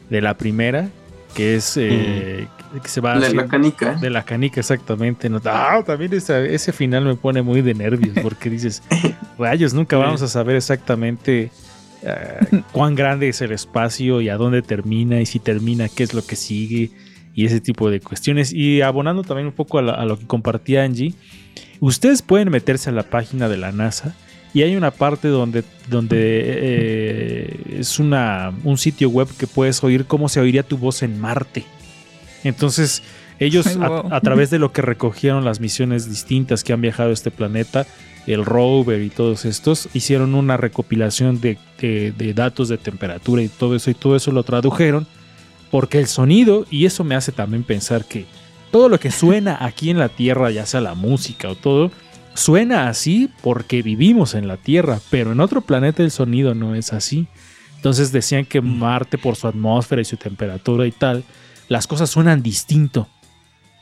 [0.10, 0.90] de la primera,
[1.36, 2.48] que es eh,
[2.82, 3.96] que se va de la canica.
[3.96, 5.30] De la canica, exactamente.
[5.30, 5.40] ¿no?
[5.46, 8.84] Ah, también esa- ese final me pone muy de nervios, porque dices,
[9.40, 11.52] rayos, nunca vamos a saber exactamente
[12.04, 16.14] eh, cuán grande es el espacio y a dónde termina y si termina, qué es
[16.14, 16.92] lo que sigue
[17.36, 18.52] y ese tipo de cuestiones.
[18.52, 21.14] Y abonando también un poco a, la- a lo que compartía Angie,
[21.80, 24.16] ustedes pueden meterse a la página de la NASA
[24.54, 30.06] y hay una parte donde, donde eh, es una, un sitio web que puedes oír
[30.06, 31.66] cómo se oiría tu voz en Marte.
[32.44, 33.04] Entonces,
[33.40, 33.78] ellos Ay,
[34.12, 37.86] a- través de lo que recogieron las misiones distintas que han viajado a este planeta,
[38.28, 43.48] el rover y todos estos, hicieron una recopilación de, de- de datos de temperatura y
[43.50, 45.08] todo eso, y todo eso lo tradujeron,
[45.72, 48.26] porque el sonido, y eso me hace también pensar que
[48.72, 51.92] todo lo que suena aquí en la Tierra, ya sea la música o todo,
[52.34, 56.94] suena así porque vivimos en la Tierra, pero en otro planeta el sonido no es
[56.94, 57.28] así.
[57.76, 61.24] Entonces decían que Marte por su atmósfera y su temperatura y tal,
[61.70, 63.08] las cosas suenan distinto.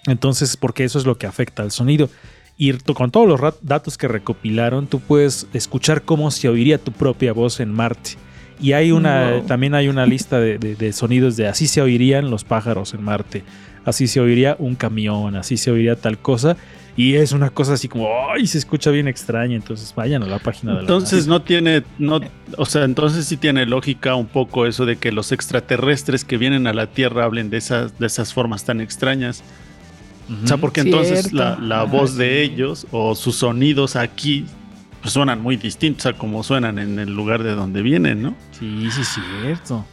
[0.05, 2.09] Entonces, porque eso es lo que afecta al sonido.
[2.57, 7.33] Y con todos los datos que recopilaron, tú puedes escuchar cómo se oiría tu propia
[7.33, 8.11] voz en Marte.
[8.59, 9.41] Y hay una, Wow.
[9.43, 13.03] también hay una lista de, de- de sonidos de así se oirían los pájaros en
[13.03, 13.43] Marte,
[13.87, 16.57] así se oiría un camión, así se oiría tal cosa.
[16.97, 18.47] Y es una cosa así como, ¡ay!
[18.47, 19.55] Se escucha bien extraña.
[19.55, 22.19] Entonces vayan a la página de la Entonces no tiene, no,
[22.57, 26.67] o sea, entonces sí tiene lógica un poco eso de que los extraterrestres que vienen
[26.67, 29.43] a la Tierra hablen de esas, de esas formas tan extrañas.
[30.43, 34.45] O sea, porque entonces la, la voz de ellos o sus sonidos aquí
[35.01, 38.35] pues, suenan muy distintos a como suenan en el lugar de donde vienen, ¿no?
[38.51, 39.85] Sí, sí, cierto.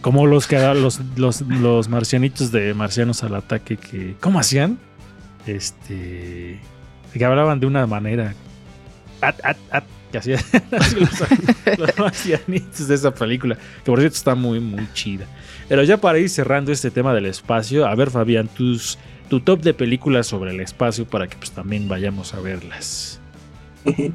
[0.00, 4.16] Como los que los, los, marcianitos de Marcianos al ataque que.
[4.20, 4.78] ¿Cómo hacían?
[5.46, 6.60] Este.
[7.12, 8.34] Que hablaban de una manera.
[10.10, 10.40] Que hacían
[11.78, 13.56] los marcianitos de esa película.
[13.56, 15.26] Que por cierto está muy, muy chida.
[15.68, 18.98] Pero ya para ir cerrando este tema del espacio, a ver, Fabián, tus,
[19.28, 23.20] tu top de películas sobre el espacio para que pues también vayamos a verlas.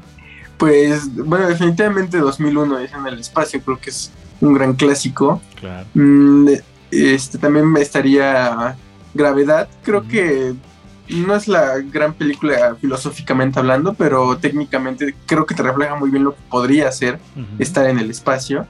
[0.60, 5.40] Pues, bueno, definitivamente 2001 es en el espacio, creo que es un gran clásico.
[5.58, 5.86] Claro.
[5.94, 6.48] Mm,
[6.90, 8.76] este también estaría
[9.14, 10.54] Gravedad, creo que
[11.08, 16.22] no es la gran película filosóficamente hablando, pero técnicamente creo que te refleja muy bien
[16.24, 17.18] lo que podría ser
[17.58, 18.66] estar en el espacio.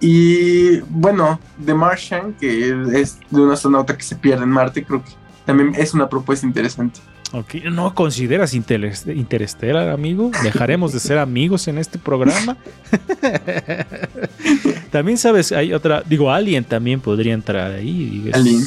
[0.00, 2.68] Y bueno, The Martian, que
[3.00, 5.10] es de un astronauta que se pierde en Marte, creo que
[5.46, 7.00] también es una propuesta interesante.
[7.32, 10.30] Ok, ¿No consideras Interes- Interstellar, amigo?
[10.42, 12.56] ¿Dejaremos de ser amigos en este programa?
[14.90, 18.24] también sabes, hay otra, digo, Alien también podría entrar ahí.
[18.28, 18.62] es- Alien.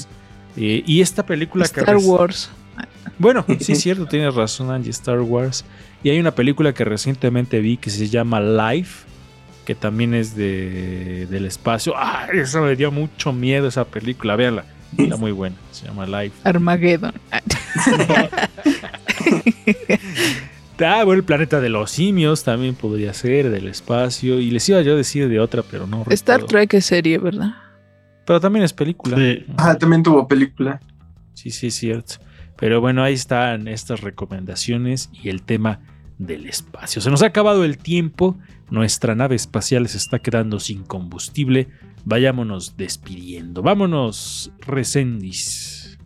[0.57, 1.79] eh, y esta película que...
[1.81, 2.49] Star Wars.
[3.17, 5.63] Bueno, sí es cierto, tienes razón, Angie, Star Wars.
[6.03, 9.05] Y hay una película que recientemente vi que se llama Life,
[9.65, 11.93] que también es de, del espacio.
[11.95, 12.27] ¡Ah!
[12.33, 14.65] Eso me dio mucho miedo esa película, véanla.
[14.97, 16.35] Está muy buena, se llama Life.
[16.43, 17.13] Armageddon.
[20.79, 24.39] Ah, bueno, el planeta de los simios también podría ser, del espacio.
[24.39, 26.47] Y les iba yo a decir de otra, pero no Star recuerdo.
[26.47, 27.53] Trek es serie, ¿verdad?
[28.25, 29.17] Pero también es película.
[29.57, 30.79] Ah, también tuvo película.
[31.33, 32.15] Sí, sí, es cierto.
[32.57, 35.79] Pero bueno, ahí están estas recomendaciones y el tema
[36.17, 37.01] del espacio.
[37.01, 38.37] Se nos ha acabado el tiempo.
[38.69, 41.67] Nuestra nave espacial se está quedando sin combustible.
[42.05, 43.61] Vayámonos despidiendo.
[43.63, 45.97] Vámonos, Resendis.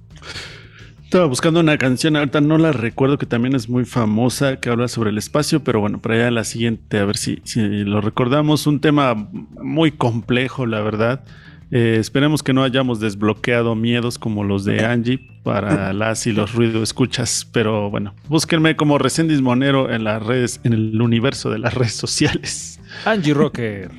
[1.05, 4.87] Estaba buscando una canción, ahorita no la recuerdo, que también es muy famosa, que habla
[4.87, 8.65] sobre el espacio, pero bueno, para allá la siguiente, a ver si, si lo recordamos.
[8.65, 9.29] Un tema
[9.61, 11.23] muy complejo, la verdad.
[11.69, 16.53] Eh, esperemos que no hayamos desbloqueado miedos como los de Angie para las y los
[16.53, 21.59] ruido escuchas, pero bueno, búsquenme como Resendis Monero en las redes, en el universo de
[21.59, 22.79] las redes sociales.
[23.05, 23.91] Angie Rocker.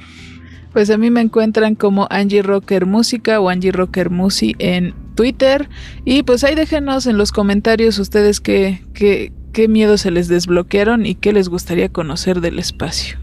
[0.77, 5.70] Pues a mí me encuentran como Angie Rocker Música o Angie Rocker Musi en Twitter.
[6.05, 11.07] Y pues ahí déjenos en los comentarios ustedes qué, qué, qué miedos se les desbloquearon
[11.07, 13.16] y qué les gustaría conocer del espacio.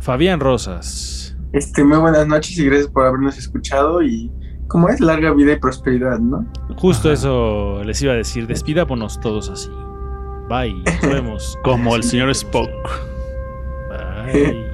[0.00, 1.36] Fabián Rosas.
[1.52, 4.32] Este, muy buenas noches y gracias por habernos escuchado y
[4.68, 6.50] como es larga vida y prosperidad, ¿no?
[6.78, 9.68] Justo eso les iba a decir, despidámonos todos así.
[10.48, 11.58] Bye, nos vemos.
[11.64, 12.70] Como el señor Spock.
[13.90, 14.73] Bye.